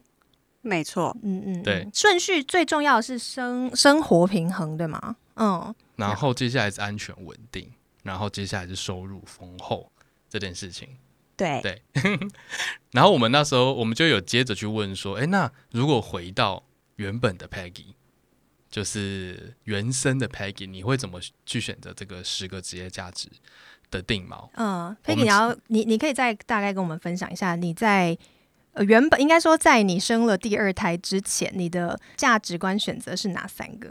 [0.64, 5.16] 没错，嗯嗯，对，顺序最重要的是生生活平衡，对吗？
[5.36, 7.68] 嗯，然后接下来是安全稳定，
[8.04, 9.92] 然后接下来是收入丰厚
[10.30, 10.90] 这件事情，
[11.36, 11.82] 对对。
[12.92, 16.62] 然后我们那时候我们就有接着去问说，哎，那如果回到
[16.98, 17.96] 原本的 Peggy，
[18.70, 23.28] 就是原生的 Peggy，你会怎么去选择这个十个职业价值
[23.90, 24.48] 的定锚？
[24.54, 28.16] 嗯，Peggy，你要你你可以再大概跟我们分享一下你在。
[28.74, 33.90] 呃，原本应该说，在你生了第二胎之前，你的价值观选择是哪三个？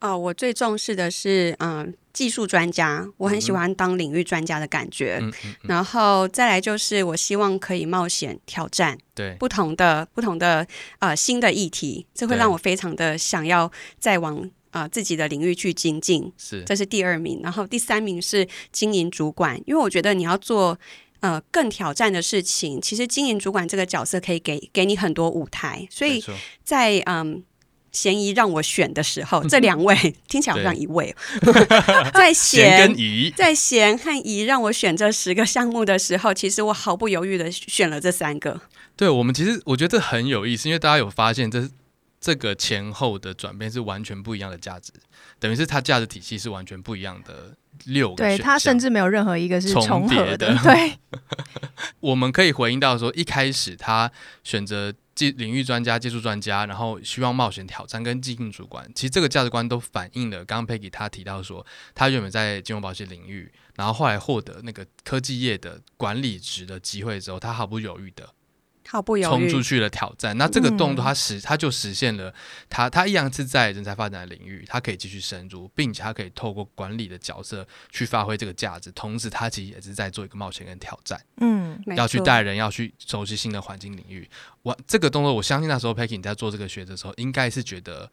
[0.00, 5.18] 哦、呃，我最重视的是，嗯、呃，技术专家，我很喜欢当领域专家的感觉。
[5.20, 10.64] 嗯嗯嗯、然后再来就是，我希望可以冒险挑战，对不同的不同的
[11.00, 14.38] 呃新的议题，这会让我非常的想要再往
[14.70, 16.32] 啊、呃、自己的领域去精进。
[16.38, 17.40] 是，这是第二名。
[17.42, 20.78] 然后第三名是经营主管，因为我觉得你要做。
[21.22, 26.22] 呃，更挑战的事情，其实经营主管这个角色可以给给你很多舞台，所以
[26.64, 27.44] 在嗯，
[27.92, 29.94] 嫌疑让我选的时候，这两位
[30.26, 31.14] 听起来好像一位，
[32.12, 32.92] 在嫌
[33.36, 38.60] 在嫌和疑让我选这十个项目的时候，其实我毫不犹豫的选了这三个。
[38.96, 41.70] 对，我们其实我觉得这很有意思，因为大家有发现这
[42.20, 44.92] 这个前后的转变是完全不一样的价值，
[45.38, 47.54] 等于是它价值体系是完全不一样的。
[47.86, 50.36] 六个，对，它甚至没有任何一个是重合的。
[50.36, 50.98] 的 对，
[52.00, 54.10] 我们可以回应到说，一开始他
[54.44, 68.28] 选择技领域专家、技术专家，然后希望冒险挑战跟经营主管，其实这个价值观都反映了刚刚 Peggy 他提到说，他原本在金融保险领域，然后后来获得那个科技业的管理职的机会之后，他毫不犹豫的。
[68.88, 72.32] 毫不犹豫冲出去了挑战，那这个动作它实它就实现了，
[72.68, 84.28] 它它一样是在人才发展的领域，它可以继续深入，并且它可以透过管理的角色去发挥这个价值，同时它其实也是在做一个冒险跟挑战，嗯，要去带人，要去熟悉新的环境领域。
[84.62, 88.10] 我这个动作，我相信那时候 Peggy 你在做这个选择的时候，应该是觉得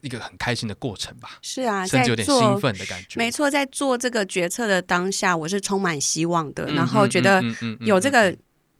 [0.00, 1.38] 一个很开心的过程吧。
[1.42, 3.18] 是啊，甚至有点兴奋的感觉。
[3.18, 7.42] 没错，在做这个决策的当下，我是充满希望的，嗯、然后觉得
[7.80, 8.36] 有这个、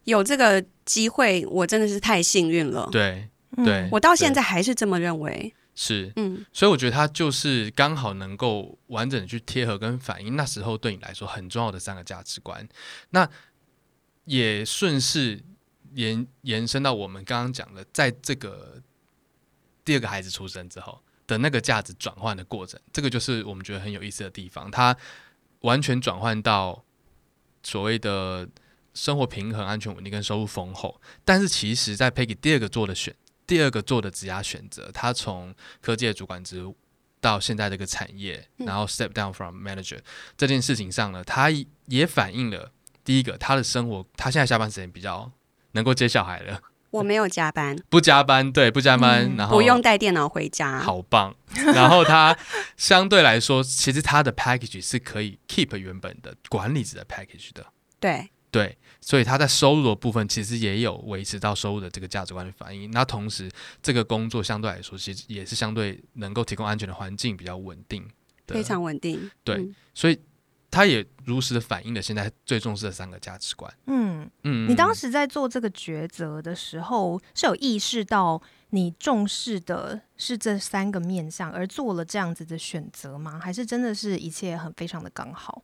[0.07, 2.89] 有这个机会，我真的是太幸运了。
[2.91, 5.55] 对对，我到现在还是这么认为。
[5.75, 12.67] 是，嗯，所以我觉得他就是刚好能够完整的去贴合跟反映那时候对你来说很重要的三个价值观，
[13.11, 13.29] 那
[14.25, 15.43] 也顺势
[15.93, 18.81] 延延伸到我们刚刚讲的，在这个
[19.85, 24.97] 第二个孩子出生之后的那个价值转换的过程，这个就是我们觉得很有意思的地方，它
[25.61, 26.83] 完全转换到
[27.63, 28.49] 所谓的
[28.97, 33.15] 生活平衡、安全稳定跟收入丰厚，但是其实在 Peggy 第二个做的选。
[33.47, 36.77] 第二个做的职涯选择，他从科技的主管职务
[37.21, 40.03] 到现在这个产业，然后 step down from manager、嗯、
[40.37, 41.49] 这件事情上呢，他
[41.85, 42.73] 也反映了
[43.05, 45.31] 第一个他的生活，他现在下班时间比较
[45.71, 46.61] 能够接小孩了。
[46.91, 51.33] 我没有加班， 不加班，对，不加班，嗯、然后不用带电脑回家，好棒。
[51.73, 52.37] 然后他
[52.77, 57.65] 相对来说，其实他的 package 是可以 keep 原本的管理者的 package 的，
[58.01, 58.29] 对。
[58.49, 62.91] 对，所以他在收入的部分其实也有维持到收入的这个价值观的反应。
[62.91, 63.51] 那同时，
[63.83, 68.09] 这个工作相对来说，其实也是相对能够提供安全的环境，比较稳定，
[68.47, 69.31] 非常稳定。
[69.45, 70.19] 对，嗯、所以
[70.71, 73.73] 他也如实的反映了现在最重视的三个价值观。
[73.87, 83.39] 嗯嗯，你当时在做这个抉择的时候，是有意识到你重视的是这三个面向，而做了这样子的选择吗？
[83.39, 85.63] 还是真的是一切很非常的刚好？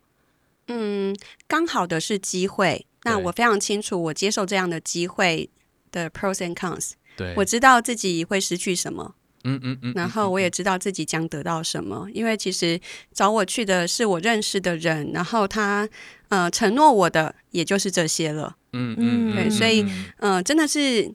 [0.69, 1.15] 嗯，
[1.49, 2.87] 刚好的是机会。
[3.05, 5.49] 那我非常清楚，我接受这样的机会
[5.91, 6.93] 的 pros and cons。
[7.17, 9.15] 对，我知道自己会失去什么。
[9.45, 9.93] 嗯嗯嗯。
[9.95, 12.81] 然后我也知道自己将得到什么，因为其实
[13.13, 15.89] 找我去的是我认识的人，然后他
[16.29, 18.57] 呃承诺我的也就是这些了。
[18.73, 19.35] 嗯嗯。
[19.35, 19.83] 对，所以
[20.19, 21.13] 嗯、呃，真的是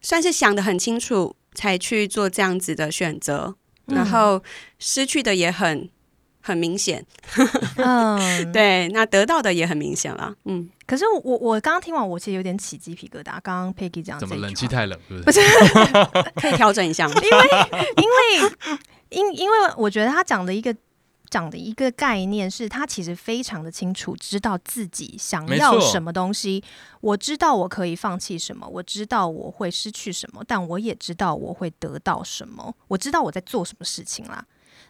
[0.00, 3.54] 算是想的很清楚才去做这样子的选择，
[3.86, 4.42] 然后
[4.78, 5.88] 失去的也很。
[6.40, 7.04] 很明显，
[7.76, 8.18] 嗯，
[8.52, 10.68] 对，那得到的也很明显了，嗯。
[10.86, 13.40] 可是我我刚刚听完，我其实有点起鸡皮疙瘩。
[13.42, 15.40] 刚刚 Peggy 讲，怎么冷气太冷，是不是？
[15.40, 17.14] 不是，可以调整一下吗？
[17.22, 17.38] 因为
[17.96, 18.50] 因为
[19.10, 20.74] 因因为我觉得他讲的一个
[21.28, 26.64] 讲的一个概念是，他其实非常的清楚，知道自己想要什么东西。
[27.00, 32.74] 我知道我可以放弃什么，我知道我会失去什么，但我也知道我会得到什么。
[32.88, 34.44] 我知道我在做什么事情啦。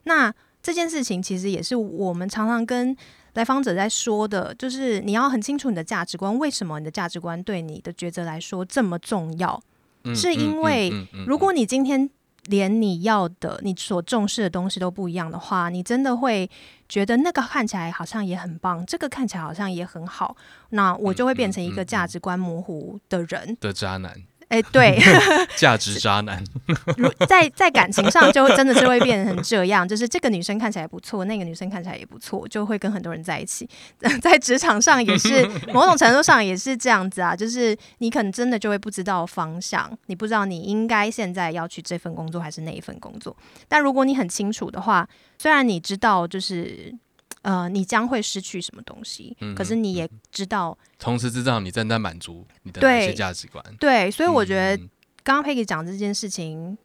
[0.05, 0.33] 那
[0.63, 2.97] 这件事情其实也是我们常常跟
[3.35, 9.63] 来访者在说的，就是你要很清楚你的价值观，为什么你的价值观对你的抉择来说这么重要？
[10.05, 10.91] 嗯、是因为
[11.27, 12.09] 如果你今天
[12.47, 16.51] 连你要的、你所重视的东西都不一样的话，你真的会
[16.89, 20.35] 觉得那个看起来好像也很棒，这个看起来好像也很好，
[20.71, 24.15] 那我就会变成一个价值观模糊的人的渣男。
[24.51, 24.99] 哎、欸，对，
[25.57, 26.43] 价值渣男，
[26.99, 33.69] 如在在感情上就真的是会变成这样，就是这个女生看起来不错，那个女生看起来也不错，就会跟很多人在一起。
[34.21, 43.37] 在职场上也是某种程度上也是这样子啊，就是你可能真的就会不知道方向，你不知道你应该现在要去这份工作还是那一份工作。
[43.69, 45.09] 但如果你很清楚的话，
[45.39, 46.93] 虽然你知道就是。
[47.43, 49.35] 呃，你将会失去什么东西？
[49.41, 53.65] 嗯、可是你也知道，同时知道你正在满足你的一些价值观。
[53.79, 54.77] 对，所以我觉得
[55.23, 56.77] 刚刚 Peggy 讲这件事情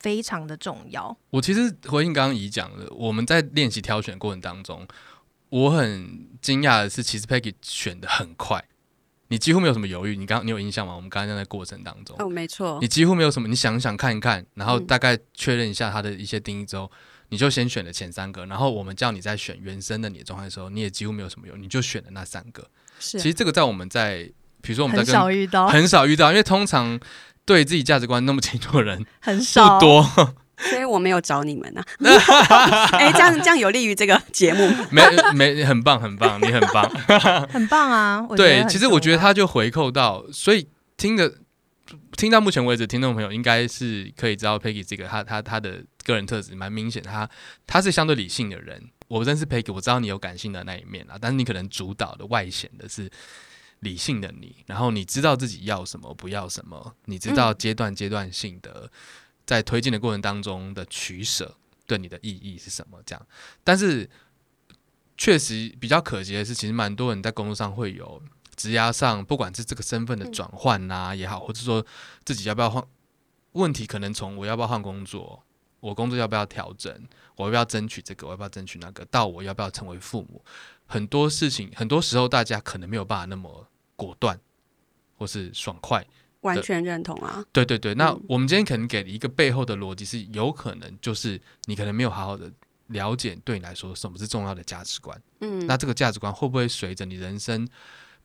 [0.00, 1.16] 非常的重要。
[1.30, 4.84] 我其实回应刚刚已讲的，我们在练习挑选过程当中，
[5.48, 8.64] 我很惊讶的是，其实 Peggy 选的很快，
[9.28, 10.16] 你几乎没有什么犹豫。
[10.16, 10.96] 你刚你有印象吗？
[10.96, 16.86] 我们刚刚在那过程当中，哦，没错，你几乎没有什么，你想想看一看，然后大概确认一下他的一些定义之后。
[16.86, 16.98] 嗯
[17.30, 22.66] 你就先选了前三个，然后我们叫你在选原生的你的状态的时候，你也几乎没有什么用，你就选了那三个。
[22.98, 27.00] 是，其实这个在我们在，比如说我们在跟很少遇到，很少遇到，因为通常
[27.44, 30.02] 对自己价值观那么清楚的人 很少，不多，
[30.58, 32.86] 所以我没有找你们呢、啊。
[32.98, 34.70] 哎、欸，这样这样有利于这个节目。
[34.90, 35.02] 没
[35.34, 36.90] 没，很棒很棒，你很棒，
[37.48, 38.26] 很棒啊！
[38.36, 41.32] 对，其实我觉得他就回扣到，所以听的
[42.20, 45.82] 听到目前为止，听众朋友应该是可以知道 Peggy 这个他他他的。
[46.02, 47.28] 个人特质蛮明显，他
[47.66, 48.90] 他是相对理性的人。
[49.06, 53.08] 我认识 Peggy，我知道你有感性的那一面啊，但是你可能主导的外显的是
[53.80, 54.56] 理性的你。
[54.66, 58.90] 然后你知道自己要什么，不要什么，你知道阶段阶段性的
[59.46, 61.54] 在推进的过程当中的取舍
[61.86, 62.98] 对你的意义是什么？
[63.06, 63.26] 这样，
[63.62, 64.08] 但是
[65.16, 68.20] 确实比较可惜的是，其实蛮多人在工作上会有
[68.60, 71.82] 职涯上，不管是这个身份的转换呐也好，或者说
[72.24, 72.84] 自己要不要换，
[73.52, 75.42] 问题可能从我要不要换工作。
[75.80, 76.94] 我工作要不要调整？
[77.36, 78.26] 我要不要争取这个？
[78.26, 79.02] 我要不要争取那个？
[79.06, 80.44] 到我要不要成为父母？
[80.84, 84.38] 很多事情，很多时候大家可能没有办法那么果断，
[85.16, 86.06] 或是爽快
[86.42, 87.42] 完全认同啊。
[87.50, 92.52] 对对对，那我们今天可能给了一个背后的逻辑是，有可能就是你可能没有好好的
[92.88, 95.18] 了解，对你来说什么是重要的价值观。
[95.40, 97.66] 嗯，那这个价值观会不会随着你人生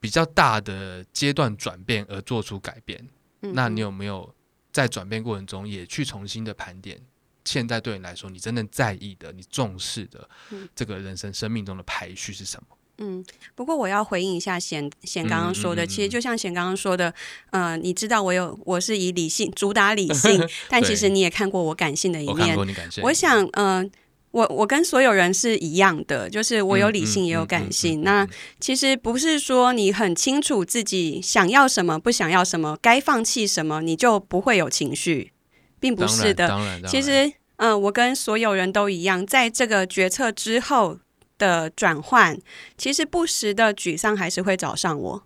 [0.06, 3.04] 比较大的阶段转变而做出改变？
[3.42, 4.32] 嗯，那你有没有
[4.72, 7.02] 在转变过程中也去重新的盘点？
[7.44, 10.30] 现在对你来说，你真正在意的、你重视的
[10.76, 12.78] 这个人生生命中的排序是什么？
[13.00, 17.12] 嗯，不过我要回应一下贤贤刚刚说的，嗯嗯嗯、其实就像贤刚刚说的，
[17.50, 20.40] 呃，你知道我有我是以理性主打理性，
[20.70, 22.56] 但其实你也看过我感性的一面。
[22.56, 22.64] 我，
[23.02, 23.92] 我想，嗯、呃，
[24.36, 28.02] 我我跟所有人是一样的，就是我有理性也有感性。
[28.04, 28.28] 那
[28.60, 35.32] 其实不是说你很清楚自己想要什么，不想要什么，该放弃什么，你就不会有情绪，
[35.80, 36.54] 并不是的。
[36.86, 41.00] 其实，嗯、呃，我跟所有人都一样，在这个决策之后。
[41.38, 42.40] 的转换，
[42.78, 45.24] 其实不时的沮丧还是会找上我，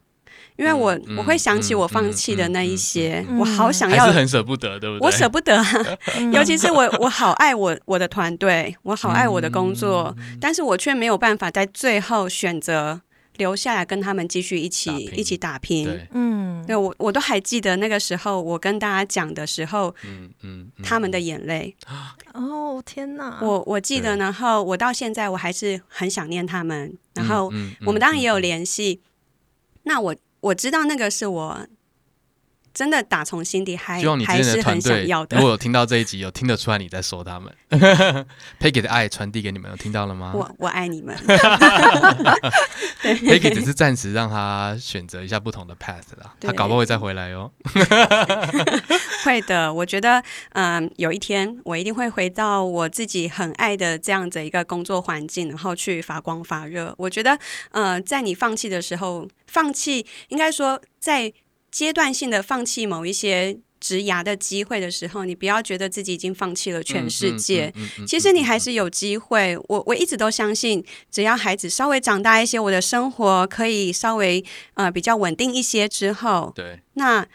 [0.60, 3.28] 因为我、嗯、我会想起我放弃的那一些，嗯嗯。
[3.30, 5.08] 嗯嗯、我好想要，是很舍不得，对不对？
[5.08, 5.66] 我舍不得、啊，
[6.34, 13.02] 尤其是我，我好爱我我的团队，我好爱我的工作，嗯、但是我却没有办法在最后选择。
[13.40, 21.74] 留下来跟他们继续一起一起打拼，嗯，对我我都还记得那个时候，我跟大家讲的时候，嗯嗯，嗯他们的眼泪，
[22.34, 27.50] 哦天哪，我我记得，然后我到现在我还是很想念他们，然后
[27.86, 29.00] 我们当然也有联系，嗯。
[29.00, 31.68] 嗯嗯、那我我知道那个是我。
[32.74, 35.38] 真的打从心底还还是很想要的。
[35.38, 37.54] 如果有听到这一集，有听得出来你在说他们，
[38.60, 40.32] Peggy 的爱传递给你们，有听到了吗？
[40.36, 41.16] 我我爱你们。
[43.02, 47.52] Peggy 只是暂时让他选择一下不同的 path 啦，他搞不好会再回来哦。
[49.26, 56.94] 会的，我觉得，嗯，有一天我一定会回到我自己很爱的这样子一个工作环境，然后去发光发热。
[56.98, 57.38] 我觉得，
[57.72, 61.34] 呃，在你放弃的时候，放弃应该说在。
[61.72, 67.74] 阶段性的放弃某一些职涯的机会的时候，你不要觉得自己已经放弃了全世界。
[68.06, 69.58] 其实你还是有机会。
[69.68, 77.26] 我我一直都相信，只要孩子稍微长大一些，我的生活可以稍微呃比较稳定一些之后，对，那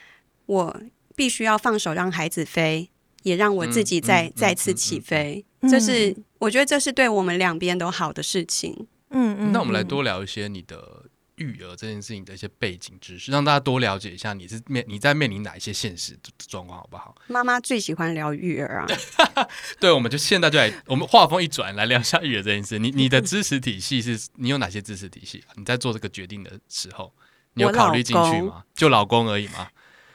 [0.46, 0.80] 我
[1.16, 2.90] 必须要放手让孩子飞，
[3.22, 5.44] 也让我自己再再次起飞。
[5.70, 8.86] 这是我觉得这是对我们两边都好的事情。
[9.10, 9.52] 嗯嗯。
[9.52, 11.03] 那我们来多聊一些你的。
[11.36, 17.14] 育儿这件事情的一些背景知识，让大家多了解一下你是面你在面临哪一些现实的状况，好不好？
[17.26, 18.86] 妈妈最喜欢聊育儿啊。
[19.80, 22.78] 对，我们就现在就来，我们话锋一转，来聊一下育儿这件事。
[22.78, 25.42] 你你的知识体系是，你有哪些知识体系？
[25.56, 27.12] 你在做这个决定的时候，
[27.54, 28.62] 你有考虑进去吗？
[28.74, 29.68] 就老公而已吗？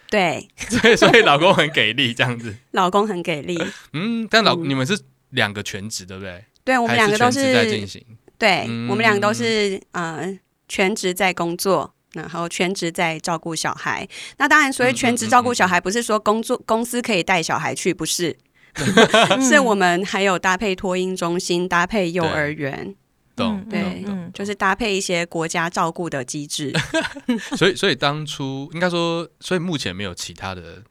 [0.09, 2.55] 对， 所以所以老公很给力，这样子。
[2.71, 3.61] 老公很给力。
[3.93, 4.99] 嗯，但老、嗯、你们是
[5.31, 6.45] 两个全职，对不对？
[6.63, 8.03] 对，我们两个都是在进行。
[8.37, 10.39] 对，嗯、我们两个都是呃。
[10.69, 14.07] 全职在工作，然后全职在照顾小孩。
[14.37, 18.37] 那当然，所以全职照顾小孩不是说工作公司可以带小孩去，不是，
[19.41, 22.95] 是我们还有搭配托婴中心，搭配幼儿园，
[23.35, 23.61] 懂？
[23.69, 26.73] 对，就是搭配一些国家照顾的机制。
[27.57, 30.83] 所以，所以当初应该说，所以目前没有其他的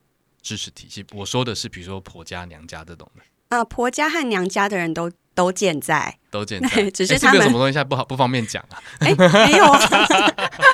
[0.43, 1.05] 支持体系。
[1.15, 3.23] 我说的是，比如说婆家、娘家这种的。
[3.49, 5.11] 呃，婆家和娘家的人都。
[5.39, 8.83] 都健在，都健在， 只是他们、欸、是是什么东西现在不好不方便讲啊？
[8.99, 9.81] 哎、欸，没有啊，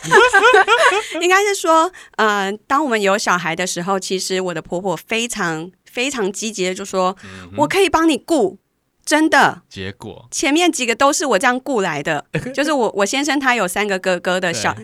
[1.20, 8.56] 应该是说，呃，当我们有小孩的时候，其实我的婆婆非常非常积极的就说，嗯、我可以帮你顾，
[9.04, 9.60] 真的。
[9.68, 12.24] 结果前面几个都是我这样雇来的，
[12.56, 14.74] 就是我我先生他有三个哥哥的小。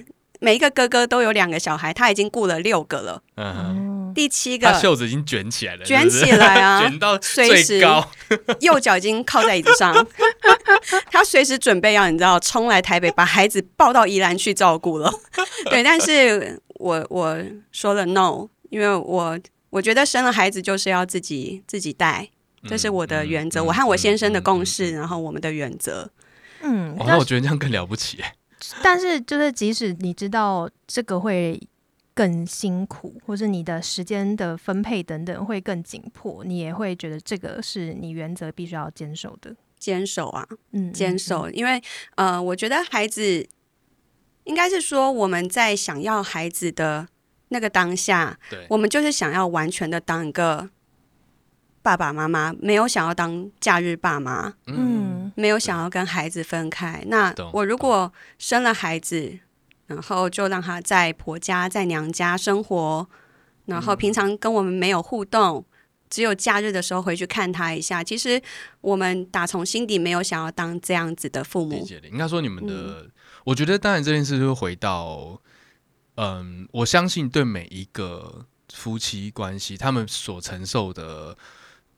[0.41, 3.23] 每一个哥哥都有两个小孩，他已经雇了六个了。
[3.37, 8.11] 嗯哼，第七个，他袖子已经卷起来了，卷起来啊， 卷到最高，
[8.61, 9.95] 右脚已经靠在椅子上，
[11.13, 15.13] 他随时准备要你知道冲来台北把孩子抱到宜兰去照顾了。
[15.67, 17.39] 对，但是我我
[17.71, 22.29] 说了 no，因为我我觉得生了孩子就是要自己自己带，
[22.67, 26.11] 这是我的原则，我和我先生的共识，然后我们的原则。
[26.63, 28.19] 嗯，那我觉得这样更了不起。
[28.83, 31.61] 但是，就是即使你知道这个会
[32.15, 39.55] 更辛苦，或者你的时间的分配等等会更紧迫，你也会觉得这个是你原则必须要坚守的。
[39.79, 41.49] 坚守啊，嗯，坚守。
[41.51, 41.83] 因为
[42.17, 43.49] 呃，我觉得孩子
[44.45, 47.09] 应该是说我们在想要孩子的
[47.49, 50.69] 那个当下，对，我们就是想要完全的当一个。
[51.83, 57.03] 爸爸妈妈没有想要当假日爸妈，嗯，没有想要跟孩子分开。
[57.07, 59.39] 那我如果生了孩子，
[59.87, 63.09] 然后就让他在婆家、在娘家生活，
[63.67, 65.65] 然后平常跟我们没有互动，
[66.09, 68.05] 只有假日的时候回去看他一下。
[68.05, 68.41] 其实
[68.81, 71.79] 我们打从心底没有想要当这样子的父母。
[71.79, 73.11] 理解的，应该说你们的，嗯、
[73.45, 75.41] 我觉得当然这件事就回到，
[76.17, 78.47] 嗯，我相信对每一个。
[78.73, 81.37] 夫妻关系，他们所承受的，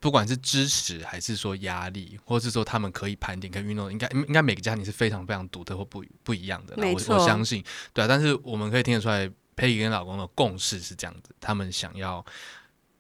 [0.03, 6.75] 不管是支持还是说压力，或是说他们可以盘点跟运动，应该应该每个家庭是非常非常独特或不不一样的。
[6.77, 8.09] 我我相信，对啊。
[8.09, 12.25] 但是我们可以听得出来，Peggy 跟老公的共识是这样子，他们想要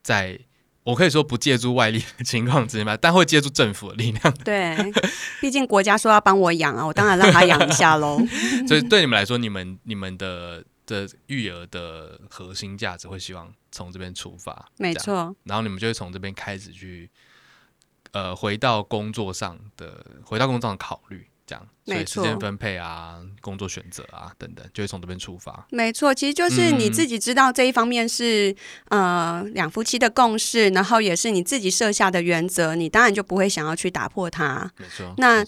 [0.01, 0.39] 在。
[0.85, 4.35] 我可以说不借助外力的情况之下，但会借助政府的力量。
[4.43, 4.77] 对，
[5.41, 8.19] 毕竟国家说要帮我养啊，我当然让他养一下喽。
[8.67, 15.35] 所以对你们来说，你们你们的的育儿的核心价值会希望从这边出发，没错。
[15.43, 17.11] 然后你们就会从这边开始去，
[18.13, 21.27] 呃，回到工作上的，回到工作上的考虑。
[21.45, 25.67] 这样，所以时间分配啊，工作选择啊等等，就会从这边出发。
[25.71, 28.55] 没错，其实就是你自己知道这一方面是、
[28.91, 34.71] 嗯、呃两夫妻的共识，然后也是你自己设下的原则，你当然就不会想要去打破它。
[34.77, 35.45] 没错，那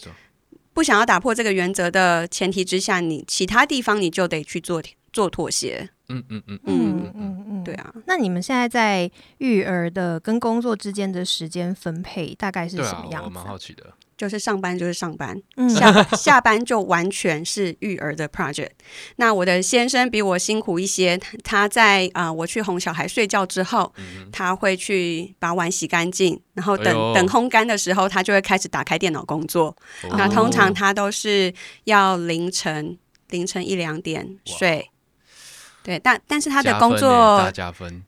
[0.75, 4.83] 不想要打破这个原则的前提之下，你其他地方你就得去做
[5.15, 5.89] 做妥协。
[6.11, 7.91] 嗯嗯嗯嗯嗯嗯嗯，对啊。
[8.07, 13.25] 那你们现在在育儿的跟工作之间的时间分配大概是什么样子？
[13.25, 13.95] 我蛮好奇的。
[14.17, 18.71] 就是上班就是上班，嗯、下下班就完全是育儿的 project。
[19.17, 29.77] 那我的先生比我辛苦一些，他在啊、呃，我去哄小孩睡觉之后，嗯、他会去把碗洗干净，然后等、哎、等烘干的时候，他就会开始打开电脑工作。
[30.05, 31.53] 哦、那通常他都是
[31.85, 32.97] 要凌晨
[33.31, 34.91] 凌晨一两点睡。
[35.85, 37.49] 对，但但是他的工作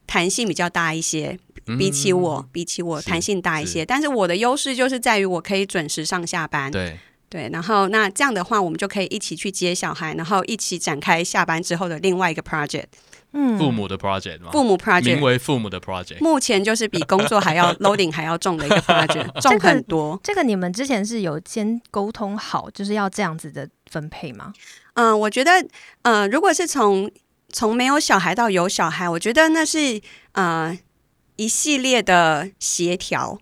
[0.05, 1.39] 弹性比较大一些。
[1.77, 6.71] 比起我，比起我弹性大一些，但是我的优势就是在于我可以准时上下班。
[6.71, 6.97] 对
[7.27, 12.85] 对，然后那这样的话，我们就可以一起去接小孩，然后一起展开下班之后的另外一个 project。
[13.33, 14.49] 嗯，父母的 project 吗？
[14.53, 16.19] 父母 project，名为父母的 project。
[16.21, 20.17] 目前就是比工作还要 loading 还要重的一个 project， 重很多。
[20.23, 24.53] 这个你们之前是有先沟通好，就是要这样子的分配吗？
[24.93, 25.51] 嗯、呃，我觉得，
[26.03, 27.11] 呃，如果是从
[27.53, 30.01] 从没有小孩到有小孩，我觉得那是
[30.33, 30.77] 呃。
[31.39, 33.37] 一系列的协调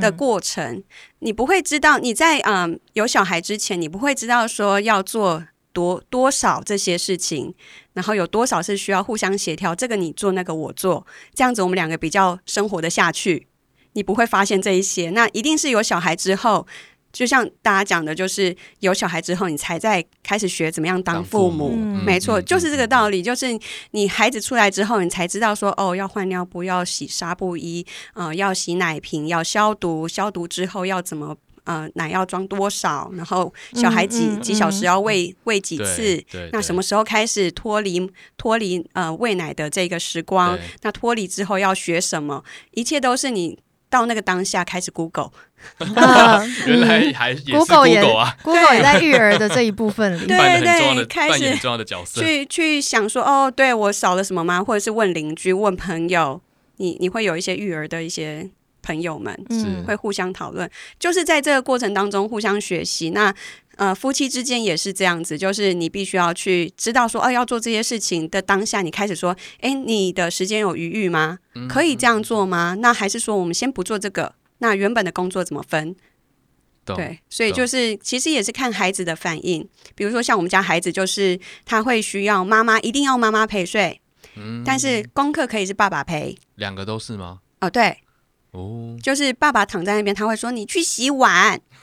[0.00, 0.84] 的过程，嗯、
[1.18, 7.52] 你不会知道你在嗯有小孩之前，你不会知道说要做多多少这些事情，
[7.94, 11.04] 然后有多少是需要互相协调，这个你做，那个我做，
[11.34, 13.48] 这样子我们两个比较生活的下去，
[13.94, 15.10] 你不会发现这一些。
[15.10, 16.68] 那一定是有小孩之后。
[17.12, 21.70] 就像大家讲的，就是有小孩之后，你才在开始学怎么样当父母。
[21.70, 23.20] 父母没错，嗯、就是这个道理。
[23.20, 23.46] 就是
[23.90, 27.84] 你孩子出来之后，你才知道说，哦，要换尿布，要洗纱布衣，
[28.14, 40.56] 呃，要洗奶瓶，要消毒，消毒之后要怎么，呃，奶要装多少，然后小孩几、嗯、几小时要喂喂几次，那什么时候开始脱离脱离呃喂奶的这个时光？
[40.82, 42.44] 那脱离之后要学什么？
[42.70, 43.58] 一切都是你。
[43.90, 45.30] 到那个当下开始 Google，
[45.96, 54.62] 啊、 原来还也是 Google 也 Google 啊，Google 也在育儿的这一部分里，对对，开始重要的角色，去去想说，哦，对我少了什么吗？
[54.62, 56.40] 或者是问邻居、问朋友，
[56.76, 58.48] 你你会有一些育儿的一些
[58.82, 63.10] 朋友们，是会互相讨论，就是在这个过程当中互相学习。
[63.10, 63.34] 那。
[63.76, 71.38] 呃，夫妻之间也是这样子，就是你必须要去知道说，哦，要做这些事情的当下，你开始说，哎，你的时间有余裕吗？
[71.66, 72.76] 可以这样做吗？
[72.80, 74.34] 那还是说我们先不做这个？
[74.58, 75.96] 那原本的工作怎么分？
[76.84, 79.66] 对，所以就是其实也是看孩子的反应。
[79.94, 83.98] 比如说像我们家孩子，就是他会需要妈妈一定要妈妈陪睡，
[84.36, 87.38] 嗯，但是功课可以是爸爸陪，两个都是吗？
[87.62, 87.96] 哦，对。
[88.52, 91.60] 哦，就是爸爸躺在那边，他会说：“你去洗碗。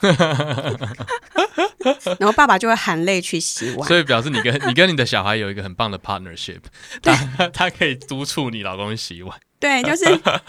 [2.20, 3.88] 然后爸爸就会含泪去洗碗。
[3.88, 6.60] 所以表示你跟你跟你的小孩有一个很棒的 partnership，
[7.02, 9.38] 他他可以督促你老公洗碗。
[9.58, 10.04] 对，就是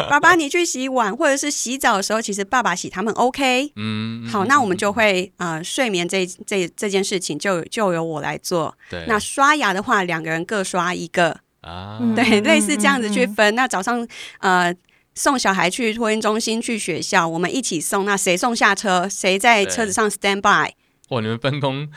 [0.09, 3.71] 爸爸你去洗碗，或者是洗澡的时候，其实爸爸洗他们 OK。
[3.77, 8.77] 嗯，好，那我们就会呃睡眠这这这件事情就就由我来做。
[8.89, 11.97] 对，那刷牙的话，两个人各刷一个啊。
[12.15, 13.55] 对，类似这样子去分。
[13.55, 14.05] 那早上
[14.39, 14.75] 呃。
[15.15, 18.05] 送小孩去托婴中心，去学校，我们一起送。
[18.05, 20.73] 那谁送下车，谁在车子上 stand by？
[21.09, 21.89] 哇，你们分工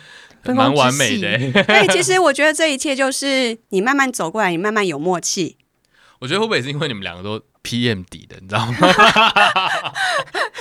[0.45, 1.39] 蛮完美的。
[1.65, 5.57] 对，其实我觉得这一切就是你慢慢走过来，你慢慢有默契。
[6.19, 8.75] 我觉得会不会是因为你们两个都 PM 底的，你知道吗？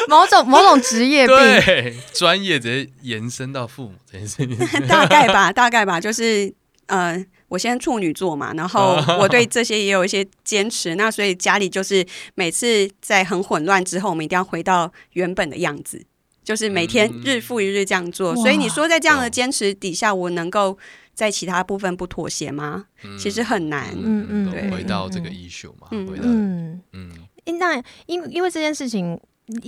[0.07, 4.57] 某种某种职业病，对，专业直接延伸到父母这件事情。
[4.87, 6.53] 大概吧，大概吧，就是
[6.87, 7.25] 呃。
[7.51, 16.01] 我现在处女座嘛，然后我对这些也有一些坚持，那所以家里就是每次在很混乱之后，我们一定要回到原本的样子，
[16.45, 18.33] 就是每天日复一日这样做。
[18.37, 20.77] 所以你说在这样的坚持底下，我能够
[21.13, 22.85] 在其他部分不妥协吗？
[23.19, 23.89] 其实很难。
[24.01, 27.11] 嗯嗯，对，回到这个 issue 嘛，回到嗯嗯，
[27.59, 27.75] 那
[28.05, 29.19] 因因为这件事情，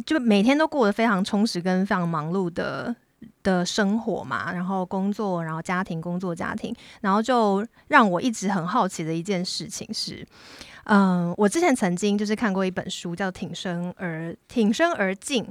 [0.05, 2.95] 就每天都过得非常充实跟非常忙碌的。
[3.43, 10.25] 的生活嘛，然后工作，然后家庭，工作家庭，然后就让我一直很好奇的一件事情是，
[10.85, 15.43] 嗯，我之前曾经就是看过一本书，叫《挺身而挺身而进》，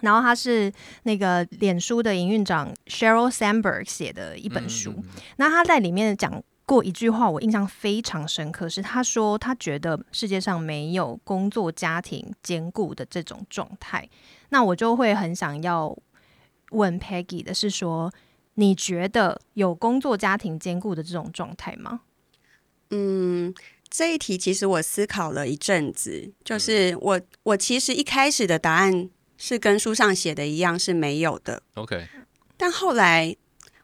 [0.00, 4.94] 然后他是那个脸书的营运长 Sheryl Sandberg 写的一本书。
[4.96, 5.04] 嗯、
[5.36, 14.08] 那他在里面讲过一句话，我印象非常深刻，是他说他觉得世界上没有工作家庭兼顾的这种状态。
[14.50, 15.96] 那我就会很想要
[16.70, 18.12] 问 Peggy 的是说，
[18.54, 22.00] 你觉得有工作家庭兼顾的这种状态吗？
[22.90, 23.54] 嗯。
[23.90, 29.08] 这一题其实我思考了一阵子，就是我我其实一开始的答案
[29.38, 31.62] 是跟书上写的一样是没有的。
[31.72, 32.06] OK，
[32.58, 33.34] 但后来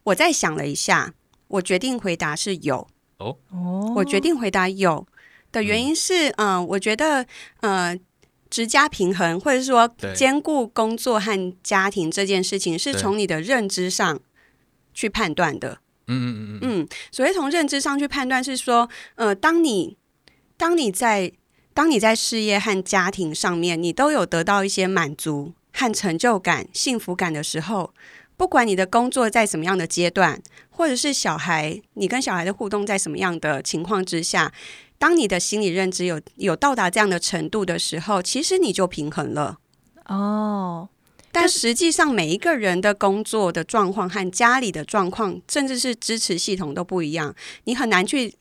[0.02, 1.14] 我再想了一下，
[1.48, 2.86] 我决定回答是有。
[3.16, 3.38] 哦，
[3.96, 5.06] 我决定回答有
[5.50, 7.26] 的原因是，嗯、呃，我觉得
[7.60, 7.98] 呃，
[8.54, 14.20] 职家平衡或者说兼顾工作和家庭这件事情，是从你的认知上
[14.92, 15.78] 去判断的。
[16.06, 19.96] 嗯嗯嗯嗯，所以从认知上去判断是说，呃，当你
[20.56, 21.32] 当你在
[21.72, 27.92] 当你在事业和家庭上面，你都有得到一些满足和成就感、幸福感的时候，
[28.36, 30.40] 不管你的工作在什么样的阶段，
[30.70, 34.52] 或者是小孩，你跟小孩的互动在什么样的情况之下，
[34.98, 39.58] 当你的心理认知有有到达这样的程度的时候，其实你就平衡了。
[40.06, 40.88] 哦。
[41.36, 47.34] 但实际上，每一个人的工作的状况和家里的状况，甚至是支持系统都不一样，
[47.64, 48.32] 你很难去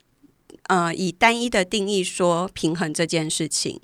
[0.68, 3.82] 呃以单一的定义说平衡这件事情。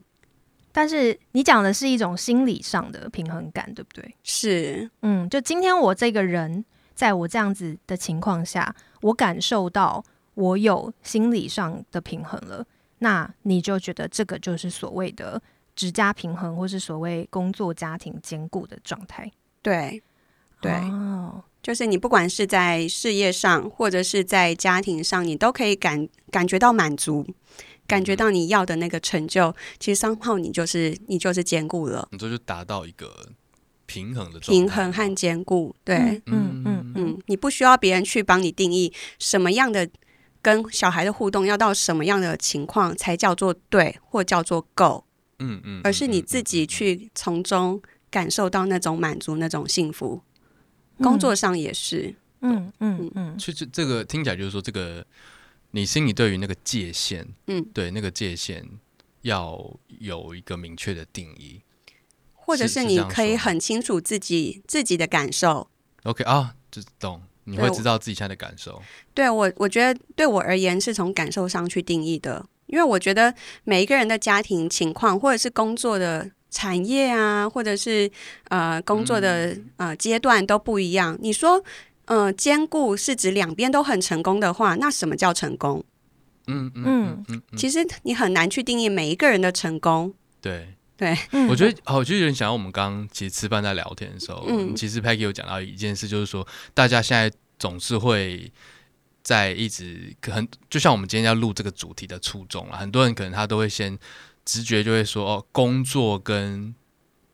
[0.72, 4.15] 但是你讲的是一种心理上的平衡感，对不对？
[4.24, 6.63] 是，嗯，就今天我这个人，
[6.93, 10.05] 在我这样子的情况下，我感受到
[10.40, 12.66] 我有心理上的平衡了，
[13.00, 15.42] 那你就觉得这个就是所谓的。
[15.76, 19.32] 职家平衡，或是所谓工作家庭兼顾的状态，
[19.62, 20.04] 对，
[20.60, 27.26] 对，哦，就是你不管是在事业上，或者是在家庭上，你都可以感感觉到满足，
[27.88, 33.30] 感觉到你要的那个成就，嗯、其实 somehow 你就是你就是兼顾了，你这就达到一个
[33.86, 36.62] 平衡的平衡和兼顾，对，嗯。
[36.62, 39.90] 嗯嗯，嗯，你不需要别人去帮你定义什么样的
[40.42, 45.06] 跟小孩的互动要到什么样的情况才叫做对，或叫做够。
[45.40, 50.22] 嗯嗯，而是你自己去从中感受到那种满足、那种幸福。
[50.98, 53.38] 嗯、工作上也是，嗯嗯嗯。
[53.38, 55.06] 其实这个听起来就是说，这个
[55.72, 58.68] 你心里对于那个界限，嗯，对那个界限
[59.22, 61.62] 要有一个明确的定义，
[62.34, 65.70] 或者是你可以很清楚自己自己的感受。
[66.04, 68.82] OK 啊，就懂，你会知道自己现在的感受。
[69.14, 72.45] 对，对我，我觉得对我而言是从感受上去定义的。
[72.68, 73.34] 因为我觉得
[73.64, 78.10] 每一个人的家庭情况，或者是工作的产业啊，或者是
[78.50, 81.18] 呃工作的呃阶段都不一样。
[81.20, 81.64] 你说，
[82.06, 85.84] 呃，兼顾是指两边都很成功的话，那什么叫成功？
[86.45, 90.14] 嗯嗯嗯，其实你很难去定义每一个人的成功。
[90.39, 91.18] 对对，
[91.50, 98.52] 我觉得，我就有点想到我们刚刚其实吃饭在聊天的时候，嗯，其实 Peggy 有讲到一件事，就是说大家现在总是会。
[99.22, 103.95] 在一直可能就像我们今天要录这个主题的初衷了，很多人可能他都会先
[104.45, 106.74] 直觉就会说哦，工作跟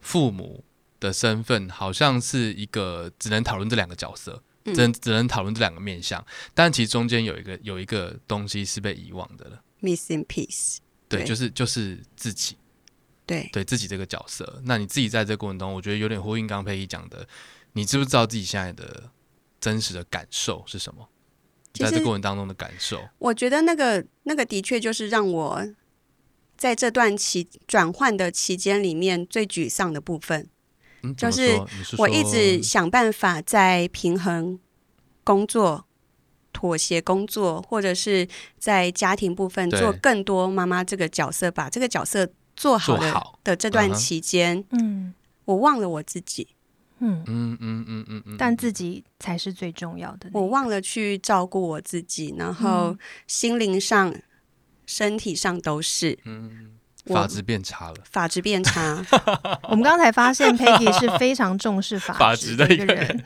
[0.01, 0.65] 父母
[0.99, 12.57] 的身份好像是一个只能讨论这两个角色，只能只能讨论这两个面向，但其实中间有一个有一个东西是被遗忘的了，missing piece，对，就是就是自己，
[13.25, 13.49] 对。
[13.51, 17.27] 对自己这个角色，那你自己在这个过程中，我觉得有点呼应刚刚 Peggy 讲的，
[17.73, 19.09] 你知不知道自己现在的
[19.59, 21.07] 真实的感受是什么？
[21.77, 25.61] 在这过程当中的感受，我觉得那个那个的确就是让我
[26.55, 30.47] 在这段期转换的期间里面最沮丧的部分，
[31.03, 31.59] 嗯、就是
[31.97, 34.57] 我一直想办法在平衡
[35.25, 35.85] 工作、
[36.53, 38.25] 妥协工作，或者是
[38.57, 42.25] 在家庭部分做更多妈妈这个角色，把这个角色
[42.55, 45.13] 做好的的这段期间，嗯，
[45.45, 46.47] 我忘了我自己。
[46.99, 47.23] 嗯。
[47.27, 50.29] 嗯嗯嗯嗯嗯，但自己才是最重要的。
[50.33, 52.97] 我忘了去照顾我自己，然后
[53.27, 54.23] 心灵上、嗯、
[54.85, 56.17] 身体上都是。
[56.23, 56.74] 嗯，
[57.13, 59.05] 法质变差了，法质变差。
[59.69, 63.23] 我们刚才发现 Peggy 是非常重视法法质的一个人，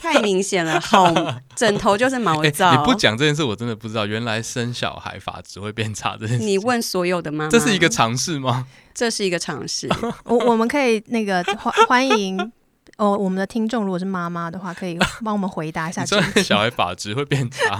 [0.00, 0.80] 太明显了。
[0.80, 1.12] 好，
[1.54, 2.70] 枕头就是毛躁。
[2.70, 6.44] 欸、你不讲这件事，我真的不知道，原来生小孩法质会变差这件事。
[6.44, 8.66] 你问所有的妈妈，这是一个尝试吗？
[8.94, 9.88] 这是一个尝试。
[10.24, 12.38] 我我们可以那个欢欢迎。
[12.98, 16.02] 哦，我们的听众如果是妈妈的话，可以帮我们回答一下。
[16.42, 17.78] 小孩发质会变差，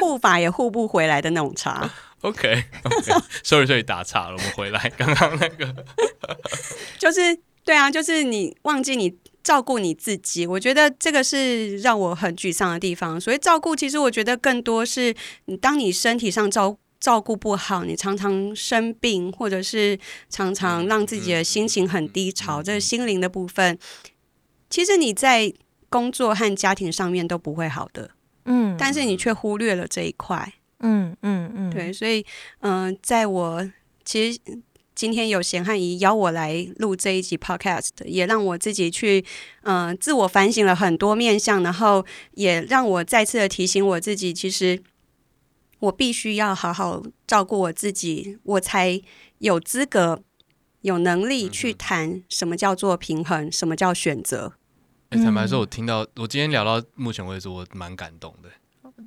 [0.00, 1.90] 护发也护不回来的那种差。
[2.26, 5.84] OK，Sorry，Sorry，打岔了，我们回来刚刚那个，
[6.98, 13.20] 就是对啊，就是你忘记你照顾你自己，我觉得这个是让我很沮丧的地方。
[13.20, 15.14] 所以照顾，其实我觉得更多是
[15.44, 19.96] 你当你身体上照照顾不好，你常常生病，或者是
[20.28, 23.78] 常常让自己的心情很低潮，这个心灵的部分，
[24.68, 25.52] 其实你在
[25.88, 28.10] 工作和家庭上面都不会好的。
[28.46, 30.52] 嗯，但是你却忽略了这一块。
[30.80, 32.24] 嗯嗯嗯，对，所以
[32.60, 33.70] 嗯、呃，在我
[34.04, 34.38] 其实
[34.94, 39.24] 今天有贤汉仪邀我来录这一集 Podcast，也让我自己去
[39.62, 44.82] 嗯、呃、自我反省了很多面向，然后也让我再次的提醒我自己，其实
[45.80, 49.00] 我必须要好好照顾我自己，我才
[49.38, 50.22] 有资格、
[50.80, 54.54] 有能力去谈什么叫做平衡，什么叫选择。
[55.10, 58.48] 哎、欸，坦白说，我听到我今天聊到目前为止，我蛮感动的。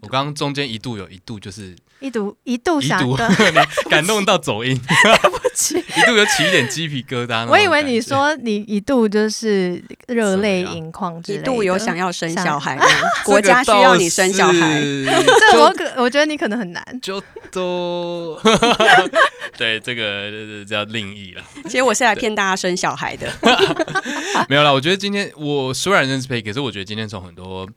[0.02, 3.30] 我刚刚中间一度有一度就是一度一度想的
[3.90, 4.80] 感动到走音，
[5.22, 7.48] 对不起， 一度有起一点鸡皮疙瘩。
[7.48, 12.78] 我以为你说你一度就是热泪盈眶，一度有想要生小孩，
[13.26, 14.82] 国家需要你生小孩。
[14.82, 16.84] 这我可我觉得你可能很难。
[17.02, 17.22] 就
[17.52, 18.40] 都
[19.58, 21.44] 对这个叫另意了。
[21.66, 23.28] 其实我是来骗大家生小孩的。
[24.48, 27.68] 没有啦，我觉得今天我虽然认识 Peggy，可是我觉得今天从很多。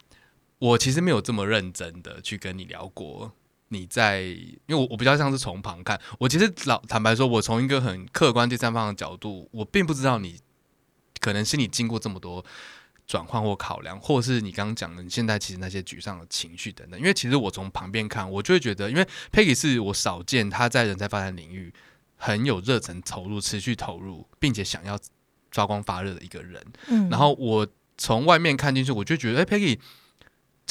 [0.63, 3.33] 我其实没有这么认真的去跟你聊过，
[3.67, 10.39] 你在，因为我我比较像是从旁看，我其实老坦白说，我从一个很客观第三方的角度，我并不知道你
[11.19, 12.45] 可能心里经过这么多
[13.09, 21.75] 转换或考量，或是你刚刚讲的，你现在其实那些沮丧的情绪等等，因为其实我从旁边看，我就会觉得，因为 Peggy 是我少见他在人才发展领域
[22.15, 24.97] 很有热忱投入、持续投入，并且想要
[25.51, 26.65] 发光发热的一个人。
[26.87, 27.67] 嗯，然后我
[27.99, 29.81] 从外面看进去，我就觉得，哎，Peggy。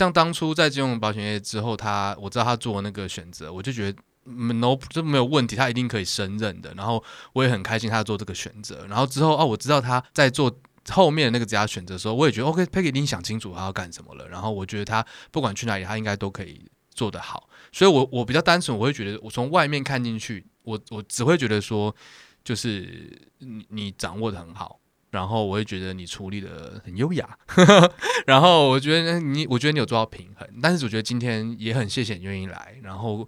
[0.01, 6.73] 像当初在金融保险业之后，他我知道他做那个选择，我就觉得 no 这没有问题，他一定可以胜任的。
[6.73, 8.83] 然后我也很开心他做这个选择。
[8.87, 10.51] 然后之后哦，我知道他在做
[10.89, 14.27] 后面那个职业选择的时候，我也觉得 OK，Peggy 已经想清楚他要干什么了。
[14.27, 17.47] 然后我觉得他不管去哪里，他应该都可以做得好。
[17.71, 21.95] 所以我，我比较单纯，我会觉得我从外面看进去，我我只会觉得说，
[22.43, 24.80] 就是你你掌握的很好。
[25.11, 27.37] 然后我会觉得你处理得很优雅，
[28.25, 30.47] 然后我觉得你，我觉得你有做到平衡。
[30.61, 33.27] 但是我觉得今天也很谢谢你愿意来，然后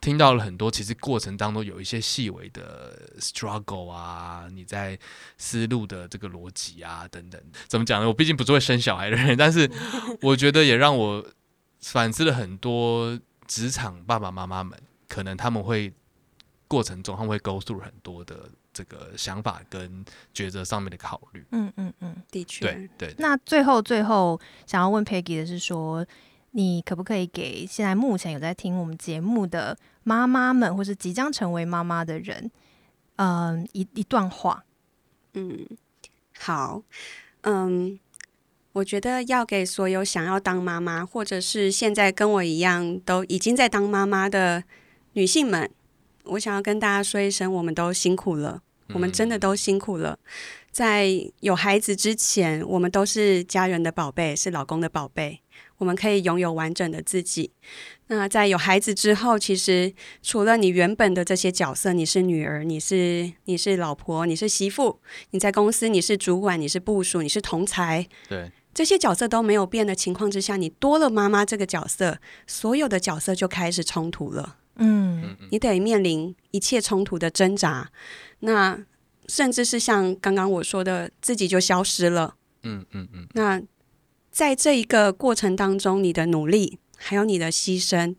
[0.00, 4.98] 听到了很多，其实过程当中有一些细微的 struggle 啊，你在
[5.38, 8.08] 思路的这个逻辑啊等等，怎么讲呢？
[8.08, 9.70] 我毕竟不是会生小孩的人，但是
[10.22, 11.24] 我觉得也让我
[11.80, 13.16] 反思了很多
[13.46, 14.76] 职场爸爸妈妈们，
[15.06, 15.92] 可能他们会
[16.66, 18.50] 过程中他们会 go through 很多的。
[18.80, 20.02] 这个想法跟
[20.34, 23.14] 抉择上面的考虑，嗯嗯嗯，的确，对对。
[23.18, 26.06] 那最后最后想要问 Peggy 的是说，
[26.52, 32.50] 你可不可以给现在目前有在听我们节目的妈妈们，或是即将成为妈妈的人，
[33.16, 34.64] 嗯，一一段话。
[35.34, 35.66] 嗯，
[36.38, 36.82] 好，
[37.42, 38.00] 嗯，
[38.72, 44.64] 我觉得要给所有想要当妈妈，或者是现在跟我一样都已经在当妈妈的
[45.12, 45.70] 女性们。
[46.24, 48.62] 我想要跟大家说一声，我们都辛苦了，
[48.94, 50.18] 我们真的都辛苦了。
[50.70, 51.08] 在
[51.40, 55.40] 有孩子之前，我们都是家人的宝贝，是老公的宝贝，
[55.78, 57.50] 我们可以拥有完整的自己。
[58.06, 74.58] 那在有孩子之后，其实除了你原本的这些角色，你是女儿，你是你是老婆，你是媳妇，你在公司你是主管，你是部属，你是同才，对，这些角色都没有变的情况之下，你多了妈妈这个角色，所有的角色就开始冲突了。
[74.76, 77.90] 嗯，你得面临一切冲突的挣扎，
[78.40, 78.78] 那
[79.28, 82.34] 甚至是像刚刚我说的，自己就消失了。
[82.62, 83.28] 嗯嗯嗯。
[83.34, 83.62] 那
[84.30, 88.14] 在这一个过程当中，你的努力还有你的牺牲，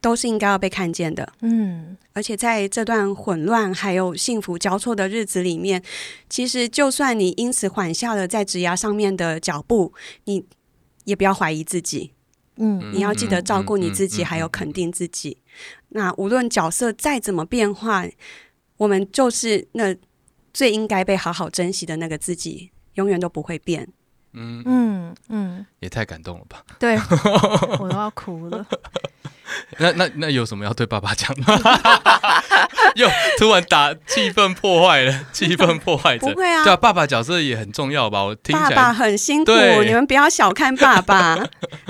[0.00, 1.32] 都是应该要被看见的。
[1.40, 5.82] 嗯，而且在这段混乱还有幸福交错的日子里面，
[6.28, 9.94] 其实就算你因此缓下了在职涯上面的脚步，
[10.24, 10.44] 你
[11.04, 12.12] 也不要怀疑自己。
[12.56, 15.38] 嗯，你要记得照顾你自己，还有肯定自己。
[15.94, 18.04] 那无论角色再怎么变化，
[18.76, 19.94] 我们就是那
[20.52, 23.88] 最应该被好好珍惜的那个自己，永远都不会变。
[24.34, 26.62] 嗯嗯嗯，也太感动了吧？
[26.78, 26.96] 对，
[27.78, 28.64] 我都要哭了。
[29.78, 31.60] 那那那有什么要对爸爸讲的？
[32.96, 33.06] 又
[33.38, 36.26] 突然打气氛破坏了， 气氛破坏者。
[36.26, 38.22] 不会啊，对啊，爸爸角色也很重要吧？
[38.24, 39.52] 我听爸爸很辛苦，
[39.84, 41.38] 你们不要小看爸爸。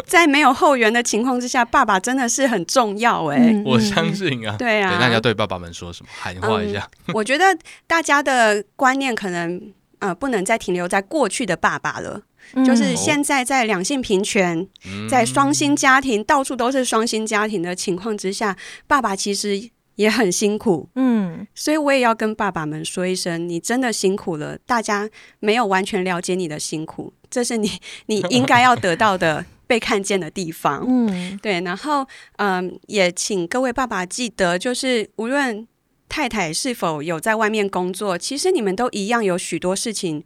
[0.05, 3.63] 在没有后援的情况之下，爸爸真的是很重要哎、欸。
[3.65, 4.57] 我相信啊。
[4.59, 6.09] 对啊对，那你要对爸爸们说什么？
[6.13, 6.89] 喊话一下。
[7.07, 7.45] 嗯、我觉得
[7.87, 12.21] 大家的观念可能呃不能再停留在过去的爸爸了。
[12.65, 14.67] 就是现在在两性平权，
[15.11, 20.89] 在双薪家庭到处都是双薪家庭的情况之下，爸爸其实也很辛苦。
[20.95, 24.59] 嗯，所以我也要跟爸爸们说一声，你真的辛苦了。
[24.67, 25.09] 大家
[25.41, 27.71] 没有完全了解你的辛苦，这是你
[28.07, 29.45] 你应该要得到的。
[29.65, 30.85] 被看见的地方。
[30.87, 31.59] 嗯，对。
[31.63, 35.67] 然后，嗯，也请各位爸爸记得，就是无论
[36.11, 40.23] 太太是否有在外面工作，其实你们都一样有许多事情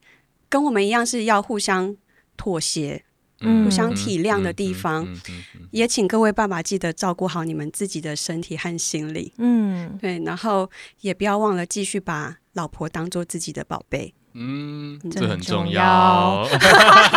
[0.49, 1.97] 跟我们一样是要互相
[2.37, 3.03] 妥协。
[3.41, 9.30] 嗯，互相体谅的地方，嗯嗯嗯嗯、也请各位爸爸记得照顾好你们自己的身体和心理。
[9.37, 10.70] 嗯，对，然后
[11.03, 14.14] 也不要忘了继续把老婆当做自己的宝贝。
[14.32, 16.49] 嗯，这很重要。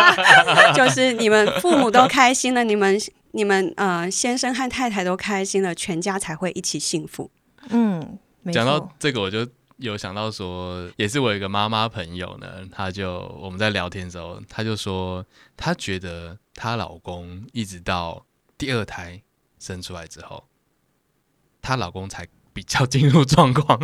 [0.76, 3.00] 就是你们父母都开心了，你们
[3.32, 7.30] 你们呃先生和太太都开心了，全家才会一起幸福。
[7.70, 8.18] 嗯，
[8.52, 9.48] 讲到这个我就。
[9.80, 15.24] 有想到说，也是我有一个妈妈朋友呢，她就我们在聊天的时候，她就说，
[15.56, 18.26] 她觉得她老公一直到
[18.58, 19.22] 第二胎
[19.58, 20.44] 生出来之后，
[21.62, 23.80] 她老公才比较进入状况，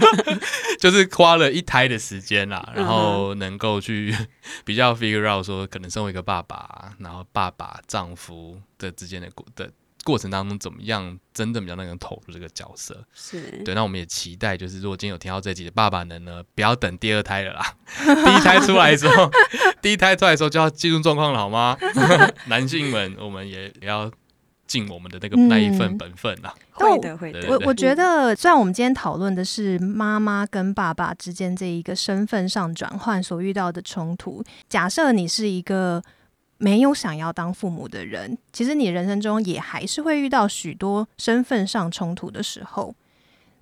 [0.80, 4.16] 就是花了一胎的时间啦，然后能够去
[4.64, 9.70] 比较 figure out 说，可能身为一个爸爸，然后爸爸丈夫的之间的的。
[10.08, 13.74] 过程当中怎么样，真的比较那个投入这个角色，是对。
[13.74, 19.30] 那我们也期待，就是如果今天有听到这集的爸爸们呢，不要等第二胎了啦， 第一胎出来的时候，
[19.82, 21.76] 第一胎出来的时候就要进入状况了，好吗？
[22.48, 24.10] 男性们，我们也也要
[24.66, 26.54] 尽我们的那个那一份本分啊。
[26.72, 27.46] 会的，会的。
[27.50, 36.02] 我我觉得，虽然我们今天讨论的是妈妈跟爸爸之间这一个身份上转换所遇到的冲突，假设你是一个。
[36.58, 42.94] 没有想要当父母的人，其实你人生中也还是会遇到许多身份上冲突的时候。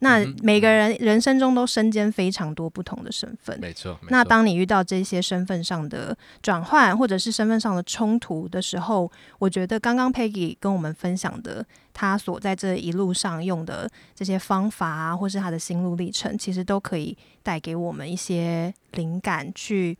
[0.01, 3.99] 那每个人人生中都身兼非常多不同的身份，没错。
[4.11, 19.97] 那当你遇到这些身份上的转换，或者是身份上的冲突的时候，我觉得刚刚 Peggy 跟我们分享的，他所在这一路上用的这些方法啊，或是他的心路历程，其实都可以带给我们一些灵感，去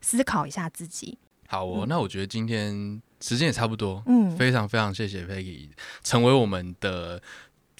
[0.00, 1.18] 思考一下自己。
[1.54, 5.68] 好哦，那我觉得今天时间也差不多，嗯，非常非常谢谢 Peggy
[6.02, 7.22] 成为我们的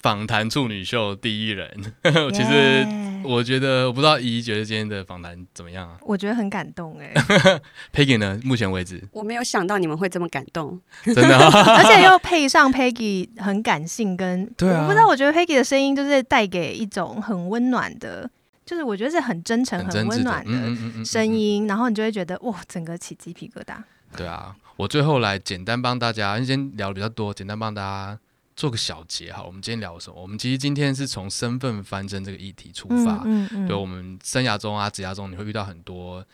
[0.01, 1.69] 访谈处女秀第一人。
[2.31, 2.87] 其实
[3.25, 5.97] 我觉得，我不知道怡觉得今天的访谈怎么样啊？
[6.03, 7.61] 我觉得很感动哎、欸。
[7.91, 8.39] Peggy 呢？
[8.45, 18.29] 目前为止，我没有想到你们会这么感动，真的、啊， 而且又配上 Peggy 很感性跟，对啊，我不知道，我觉得 Peggy 的声音就是带给一种很温暖的。
[18.65, 23.77] 就是我觉得是很真诚、很温暖的声音，然后你就会觉得哇，整个起鸡皮疙瘩。
[24.17, 28.19] 对啊，我最后来简单帮大家，因为今天聊的比较多，简单帮大家
[28.55, 29.43] 做个小结哈。
[29.43, 30.19] 我们今天聊什么？
[30.19, 36.25] 我们其实今天是从身份翻身这个议题出发，嗯嗯嗯，对，我们生涯中啊、职涯中，你会遇到很多，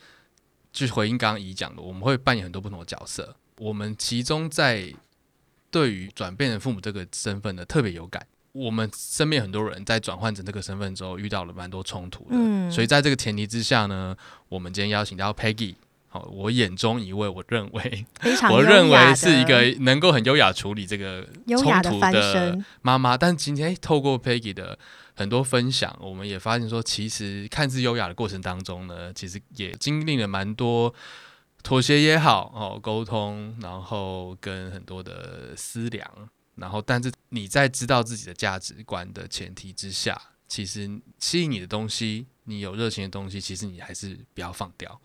[0.72, 3.36] 就是回应刚刚怡讲的，我们会扮演很多不同的角色。
[3.58, 4.94] 我们其中在
[5.70, 8.26] 对于转变的父母这个身份呢，特别有感。
[8.54, 12.32] 我们身边很多人在转换成这个身份之后，遇到了蛮多冲突的。
[12.32, 14.16] 嗯，所以在这个前提之下呢，
[14.50, 15.76] 我们今天邀请到 Peggy，
[16.10, 18.06] 好，我眼中一位，我认为，
[18.52, 21.26] 我认为是一个能够很优雅处理这个
[21.58, 23.18] 冲突的妈妈。
[23.18, 24.78] 但今天透过 Peggy 的
[25.16, 30.94] 很多分享，我们也发现说，其实看似优雅的过程当中呢，其实也经历了蛮多
[31.64, 36.06] 妥协也好，哦，沟通，然后跟很多的思量。
[36.56, 45.02] 然后，但是你在知道自己的价值观的前提之下，其实吸引你的东西，你有热情的东西，其实你还是不要放掉，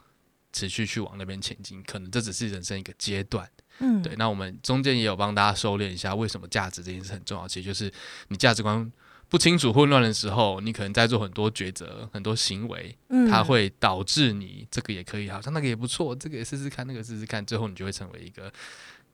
[0.53, 1.83] 持续去往那边前进。
[1.85, 4.15] 可能这只是人生一个阶段，嗯，对。
[4.17, 7.47] 那我们中间也有帮大家收敛一下，为什么价值这件事很重要。
[7.47, 7.91] 其实就是
[8.29, 8.93] 你价值观
[9.29, 18.53] 不清楚、混乱的时候，你可能在做很多抉择、很多行为，嗯，它会导致你这个也可以，好像那个也不错，这个也试试看，那个试试看，最后你就会成为一个。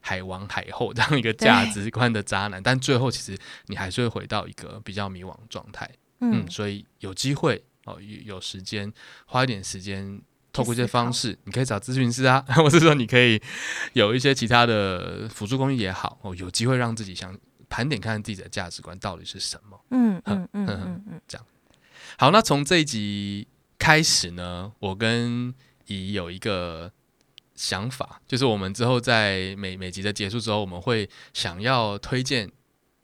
[0.03, 3.39] 海王海后这样一个价值观的渣男，但最后其实
[3.69, 5.89] 你还是会回到一个比较迷惘状态。
[6.21, 8.93] 嗯，所以有机会哦，有有时间
[9.27, 10.21] 花一点时间，
[10.53, 13.41] 透过一些方式，你可以找咨询师啊， 或者说你可以
[13.93, 17.37] 有一些其他的辅助工具也好哦，有机会让自己想
[17.69, 19.81] 盘点看看自己的价值观到底是什么。
[19.91, 21.47] 嗯嗯嗯嗯嗯，这样。
[22.19, 23.47] 好，那从这一集
[23.79, 25.55] 开始呢，我跟
[25.87, 26.93] 怡有一个。
[27.63, 32.51] 想法就是，我们之后在每每集的结束之后，我们会想要推荐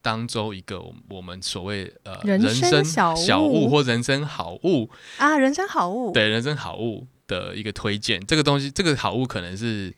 [0.03, 4.91] 当周一个我们所谓呃人生小物或人生好物。
[5.19, 6.11] 啊，人生好物。
[6.11, 8.21] 对人生好物的一个推荐。
[8.27, 9.95] 这个东西，这个好物可能是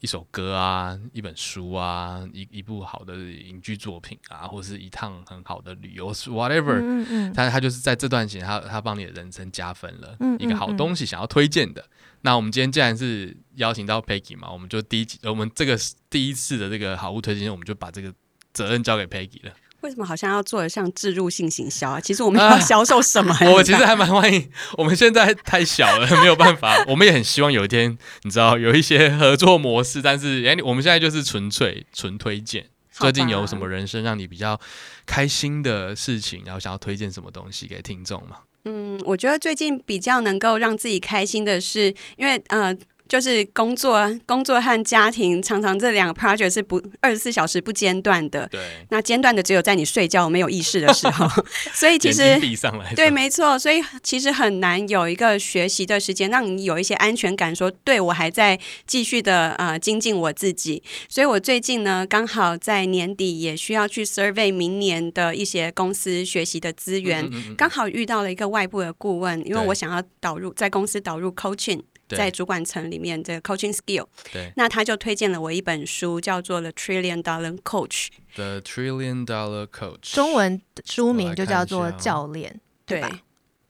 [0.00, 6.78] 一首歌啊，一本书啊，一一部好的影剧作品啊，或是一趟很好的旅游，whatever。
[6.80, 11.84] 嗯嗯，但是他就是在这段时间，他他帮你的人生加分了，一个好东西，想要推荐的。
[12.22, 15.78] 那我们今天既然是邀请到 Peggy 嘛，我们就第一集，我们这个
[16.08, 18.12] 第一次的这个好物推荐，我们就把这个
[18.52, 19.52] 责任交给 Peggy 了。
[19.82, 22.00] 为什么好像要做的像置入性行销啊？
[22.00, 23.38] 其实我们要销售什么、啊？
[23.50, 24.50] 我其实还蛮欢迎。
[24.76, 26.84] 我们现在太小了， 没有办法。
[26.86, 30.02] 我们也很希望有一天，你知道有一些合作模式。
[30.02, 32.66] 但是，哎，我们现在就是纯粹纯推荐。
[32.92, 34.60] 最近有什么人生让你比较
[35.06, 36.42] 开心的事情？
[36.44, 38.36] 然后想要推荐什么东西给听众吗？
[38.66, 42.76] 嗯，我觉得最近比较能够让自己开心的是，因为呃。
[43.10, 48.46] 就是工作、工作和家庭，常常这两个 project 是不二十四小时不间断的。
[48.46, 51.28] 对，那间断的只有在你睡觉没有意识的时候。
[51.74, 53.58] 所以其实闭上来，对，没错。
[53.58, 58.56] 所以其实很难有一个学习的时间，让你有一些安全感说，说对我还在
[58.86, 60.80] 继续的呃精进我自己。
[61.08, 71.82] 所以我最近呢，刚好在年底也需要去 survey 明年的一些公司学习的资源，嗯嗯嗯，刚好遇到了一个外部的顾问，因为我想要导入在公司导入 coaching。
[72.16, 78.06] 在主管层里面，这个 coaching skill，对，那他就推荐了我一本书，叫做《The Trillion Dollar Coach》。
[78.34, 83.20] The Trillion Dollar Coach，中文书名就叫做教练，对吧？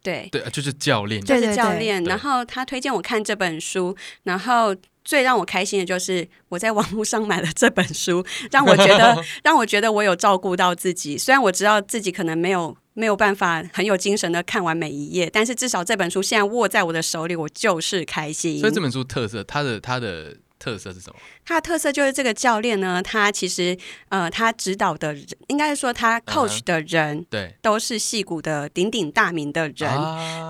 [0.02, 2.02] 对对，就是教练，就是教练。
[2.04, 4.74] 然后他推荐我看这本书，然后
[5.04, 11.18] 最让我开心的就是我在网络上买了这本书，让我觉得 让我觉得我有照顾到自己。
[11.18, 12.76] 虽然我知道自己可能没有。
[13.00, 18.60] 没有办法很有精神的看完每一页，但是至少这本书现在握在我的手里，我就是开心。
[18.60, 21.16] 所以这本书特色，它的它的特色是什么？
[21.46, 23.76] 它的特色就是这个教练呢，他其实
[24.10, 29.90] 呃，他指导的人，应该是说他 coach 的人，对，都是戏骨的鼎鼎大名的人。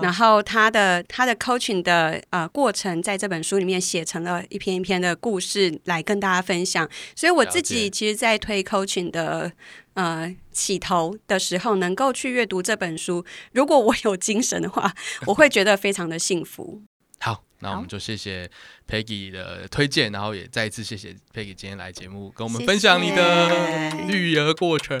[0.01, 6.87] 然后他的他的 coaching 的呃过程，在这本书里面写成了一篇一篇的故事来跟大家分享。
[7.15, 9.53] 所以我自己其实，在推 coaching 的。
[9.93, 14.93] 呃，起头的时候能够去阅读这本书，如果我有精神的话，
[15.25, 16.81] 我会觉得非常的幸福。
[17.19, 18.49] 好，那我们就谢谢
[18.87, 24.97] Peggy 的推荐，然后也再一次谢谢 Peggy 今天来节目跟我们分享你的育儿过程。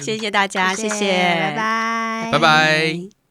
[0.00, 3.25] 谢谢大家，谢谢，谢谢拜拜，拜拜。